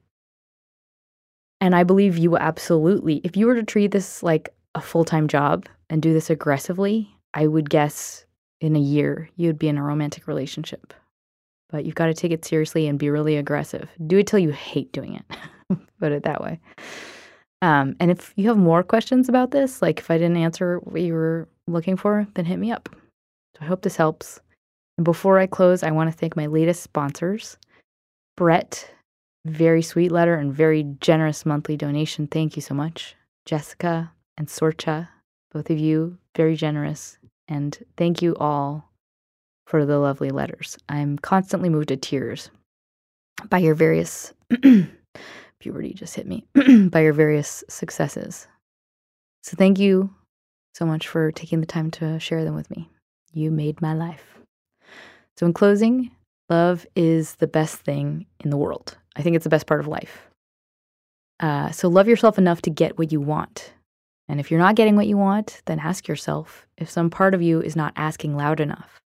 And 1.60 1.74
I 1.74 1.82
believe 1.82 2.16
you 2.16 2.36
absolutely, 2.36 3.16
if 3.24 3.36
you 3.36 3.46
were 3.48 3.56
to 3.56 3.64
treat 3.64 3.90
this 3.90 4.22
like 4.22 4.54
a 4.76 4.80
full 4.80 5.04
time 5.04 5.26
job 5.26 5.66
and 5.90 6.00
do 6.00 6.12
this 6.12 6.30
aggressively, 6.30 7.10
I 7.34 7.48
would 7.48 7.70
guess 7.70 8.24
in 8.60 8.76
a 8.76 8.80
year 8.80 9.28
you'd 9.34 9.58
be 9.58 9.66
in 9.66 9.78
a 9.78 9.82
romantic 9.82 10.28
relationship. 10.28 10.94
But 11.70 11.86
you've 11.86 11.96
got 11.96 12.06
to 12.06 12.14
take 12.14 12.30
it 12.30 12.44
seriously 12.44 12.86
and 12.86 13.00
be 13.00 13.10
really 13.10 13.36
aggressive. 13.36 13.88
Do 14.06 14.18
it 14.18 14.28
till 14.28 14.38
you 14.38 14.52
hate 14.52 14.92
doing 14.92 15.16
it. 15.16 15.24
Put 16.00 16.12
it 16.12 16.24
that 16.24 16.42
way. 16.42 16.60
Um, 17.62 17.94
and 18.00 18.10
if 18.10 18.32
you 18.36 18.48
have 18.48 18.58
more 18.58 18.82
questions 18.82 19.28
about 19.28 19.52
this, 19.52 19.80
like 19.80 20.00
if 20.00 20.10
I 20.10 20.18
didn't 20.18 20.36
answer 20.36 20.78
what 20.78 21.00
you 21.00 21.14
were 21.14 21.48
looking 21.68 21.96
for, 21.96 22.26
then 22.34 22.44
hit 22.44 22.58
me 22.58 22.72
up. 22.72 22.88
So 23.56 23.62
I 23.62 23.66
hope 23.66 23.82
this 23.82 23.96
helps. 23.96 24.40
And 24.98 25.04
before 25.04 25.38
I 25.38 25.46
close, 25.46 25.82
I 25.82 25.90
want 25.92 26.10
to 26.10 26.16
thank 26.16 26.36
my 26.36 26.46
latest 26.46 26.82
sponsors 26.82 27.56
Brett, 28.36 28.90
very 29.44 29.82
sweet 29.82 30.10
letter 30.10 30.34
and 30.34 30.52
very 30.52 30.84
generous 31.00 31.44
monthly 31.44 31.76
donation. 31.76 32.26
Thank 32.26 32.56
you 32.56 32.62
so 32.62 32.74
much. 32.74 33.14
Jessica 33.44 34.12
and 34.36 34.48
Sorcha, 34.48 35.08
both 35.52 35.70
of 35.70 35.78
you, 35.78 36.18
very 36.36 36.56
generous. 36.56 37.18
And 37.48 37.76
thank 37.96 38.22
you 38.22 38.34
all 38.36 38.90
for 39.66 39.84
the 39.84 39.98
lovely 39.98 40.30
letters. 40.30 40.78
I'm 40.88 41.18
constantly 41.18 41.68
moved 41.68 41.88
to 41.88 41.96
tears 41.96 42.50
by 43.48 43.58
your 43.58 43.74
various 43.74 44.32
puberty 45.62 45.94
just 45.94 46.14
hit 46.14 46.26
me 46.26 46.44
by 46.88 47.00
your 47.00 47.12
various 47.12 47.64
successes. 47.68 48.46
So 49.42 49.56
thank 49.56 49.78
you 49.78 50.10
so 50.74 50.84
much 50.86 51.08
for 51.08 51.30
taking 51.32 51.60
the 51.60 51.66
time 51.66 51.90
to 51.92 52.18
share 52.18 52.44
them 52.44 52.54
with 52.54 52.70
me. 52.70 52.90
You 53.32 53.50
made 53.50 53.80
my 53.80 53.94
life. 53.94 54.38
So, 55.38 55.46
in 55.46 55.52
closing, 55.52 56.10
love 56.50 56.86
is 56.94 57.36
the 57.36 57.46
best 57.46 57.76
thing 57.76 58.26
in 58.40 58.50
the 58.50 58.56
world. 58.56 58.98
I 59.16 59.22
think 59.22 59.36
it's 59.36 59.44
the 59.44 59.50
best 59.50 59.66
part 59.66 59.80
of 59.80 59.88
life. 59.88 60.28
Uh, 61.40 61.70
so, 61.70 61.88
love 61.88 62.08
yourself 62.08 62.38
enough 62.38 62.62
to 62.62 62.70
get 62.70 62.98
what 62.98 63.12
you 63.12 63.20
want. 63.20 63.72
And 64.28 64.40
if 64.40 64.50
you're 64.50 64.60
not 64.60 64.76
getting 64.76 64.96
what 64.96 65.06
you 65.06 65.16
want, 65.16 65.62
then 65.64 65.78
ask 65.78 66.08
yourself 66.08 66.66
if 66.76 66.90
some 66.90 67.10
part 67.10 67.34
of 67.34 67.42
you 67.42 67.60
is 67.60 67.76
not 67.76 67.92
asking 67.96 68.36
loud 68.36 68.60
enough. 68.60 69.00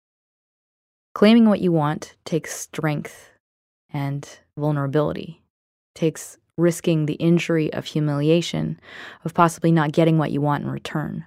Claiming 1.14 1.48
what 1.48 1.60
you 1.60 1.72
want 1.72 2.16
takes 2.24 2.54
strength 2.58 3.30
and 3.92 4.26
vulnerability, 4.56 5.42
takes 5.94 6.38
risking 6.58 7.06
the 7.06 7.14
injury 7.14 7.72
of 7.72 7.86
humiliation, 7.86 8.78
of 9.24 9.34
possibly 9.34 9.72
not 9.72 9.92
getting 9.92 10.18
what 10.18 10.30
you 10.30 10.40
want 10.40 10.64
in 10.64 10.70
return. 10.70 11.24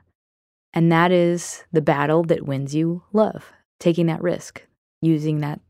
And 0.74 0.92
that 0.92 1.12
is 1.12 1.64
the 1.72 1.82
battle 1.82 2.24
that 2.24 2.46
wins 2.46 2.76
you 2.76 3.04
love, 3.14 3.54
taking 3.80 4.08
that 4.08 4.22
risk, 4.22 4.64
using 5.02 5.40
that 5.40 5.62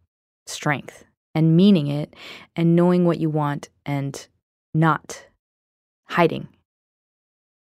strength 0.48 1.06
and 1.34 1.56
meaning 1.56 1.88
it 1.88 2.16
and 2.56 2.76
knowing 2.76 3.06
what 3.06 3.20
you 3.20 3.30
want 3.30 3.70
and 3.86 4.28
not 4.74 5.26
hiding, 6.06 6.48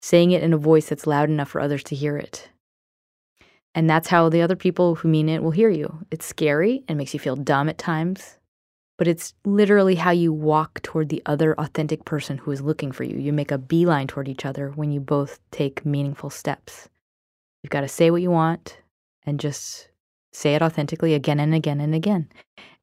saying 0.01 0.32
it 0.32 0.43
in 0.43 0.53
a 0.53 0.58
voice 0.58 0.88
that's 0.88 1.08
loud 1.08 1.29
enough 1.29 1.49
for 1.49 1.62
others 1.62 1.84
to 1.84 1.95
hear 1.95 2.17
it. 2.17 2.49
And 3.75 3.89
that's 3.89 4.08
how 4.08 4.29
the 4.29 4.41
other 4.41 4.56
people 4.56 4.95
who 4.95 5.08
mean 5.08 5.27
it 5.27 5.41
will 5.41 5.51
hear 5.51 5.69
you. 5.69 6.06
It's 6.12 6.25
scary 6.25 6.84
and 6.88 6.97
makes 6.97 7.13
you 7.13 7.19
feel 7.19 7.36
dumb 7.36 7.69
at 7.69 7.77
times 7.77 8.38
but 8.97 9.08
it's 9.08 9.34
literally 9.45 9.95
how 9.95 10.12
you 10.12 10.32
walk 10.32 10.82
toward 10.82 11.10
the 11.10 11.21
other 11.25 11.53
authentic 11.60 12.06
person 12.06 12.38
who 12.38 12.51
is 12.51 12.62
looking 12.62 12.91
for 12.91 13.03
you. 13.03 13.17
You 13.17 13.34
make 13.34 13.51
a 13.51 13.58
beeline 13.58 14.08
toward 14.08 14.27
each 14.27 14.45
other 14.45 14.69
when 14.69 14.91
you 14.91 14.99
both 14.99 15.39
take 15.51 15.86
meaningful 15.86 16.29
steps. 16.29 16.89
You've 17.63 17.71
got 17.71 17.82
to 17.82 17.88
say 17.88 18.12
what 18.12 18.21
you 18.21 18.32
want 18.32 18.77
and 19.25 19.39
just 19.39 19.89
say 20.32 20.56
it 20.56 20.62
authentically 20.62 21.13
again 21.13 21.39
and 21.39 21.53
again 21.53 21.79
and 21.79 21.95
again. 21.95 22.29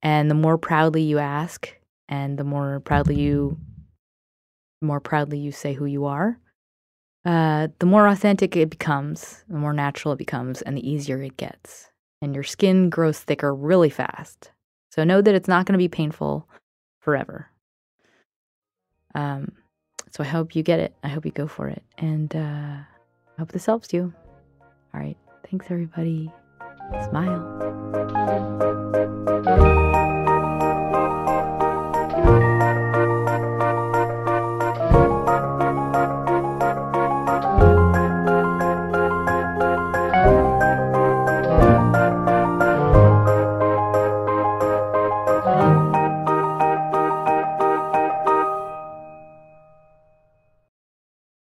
And 0.03 0.31
the 0.31 0.35
more 0.35 0.59
proudly 0.59 1.03
you 1.03 1.19
ask 1.19 1.69
and 2.09 2.39
the 2.39 2.45
more 2.45 2.81
proudly 2.81 3.21
you 3.21 3.59
more 4.83 5.01
proudly 5.01 5.39
you 5.39 5.53
say 5.53 5.75
who 5.75 5.85
you 5.85 6.07
are, 6.07 6.39
uh, 7.25 7.69
the 7.79 7.87
more 7.87 8.09
authentic 8.09 8.57
it 8.57 8.71
becomes, 8.71 9.45
the 9.49 9.59
more 9.59 9.75
natural 9.75 10.15
it 10.15 10.19
becomes, 10.19 10.63
and 10.63 10.77
the 10.77 10.91
easier 10.91 11.23
it 11.23 11.37
gets. 11.37 11.91
And 12.23 12.35
your 12.35 12.45
skin 12.45 12.89
grows 12.89 13.19
thicker 13.19 13.55
really 13.55 13.91
fast. 13.91 14.53
So 14.91 15.05
know 15.05 15.23
that 15.23 15.35
it's 15.35 15.49
not 15.49 15.67
going 15.67 15.75
to 15.75 15.79
be 15.79 15.89
painful 15.89 16.49
forever. 17.01 17.49
Um, 19.15 19.53
so 20.11 20.23
I 20.25 20.27
hope 20.27 20.55
you 20.57 20.63
get 20.63 20.81
it. 20.81 20.95
I 21.03 21.09
hope 21.09 21.25
you 21.25 21.31
go 21.31 21.47
for 21.47 21.69
it. 21.69 21.83
And 21.99 22.35
uh, 22.35 22.39
I 22.39 23.39
hope 23.39 23.53
this 23.53 23.67
helps 23.67 23.93
you. 23.93 24.13
All 24.93 25.01
right. 25.01 25.17
Thanks, 25.49 25.67
everybody. 25.71 26.33
Smile. 27.09 27.47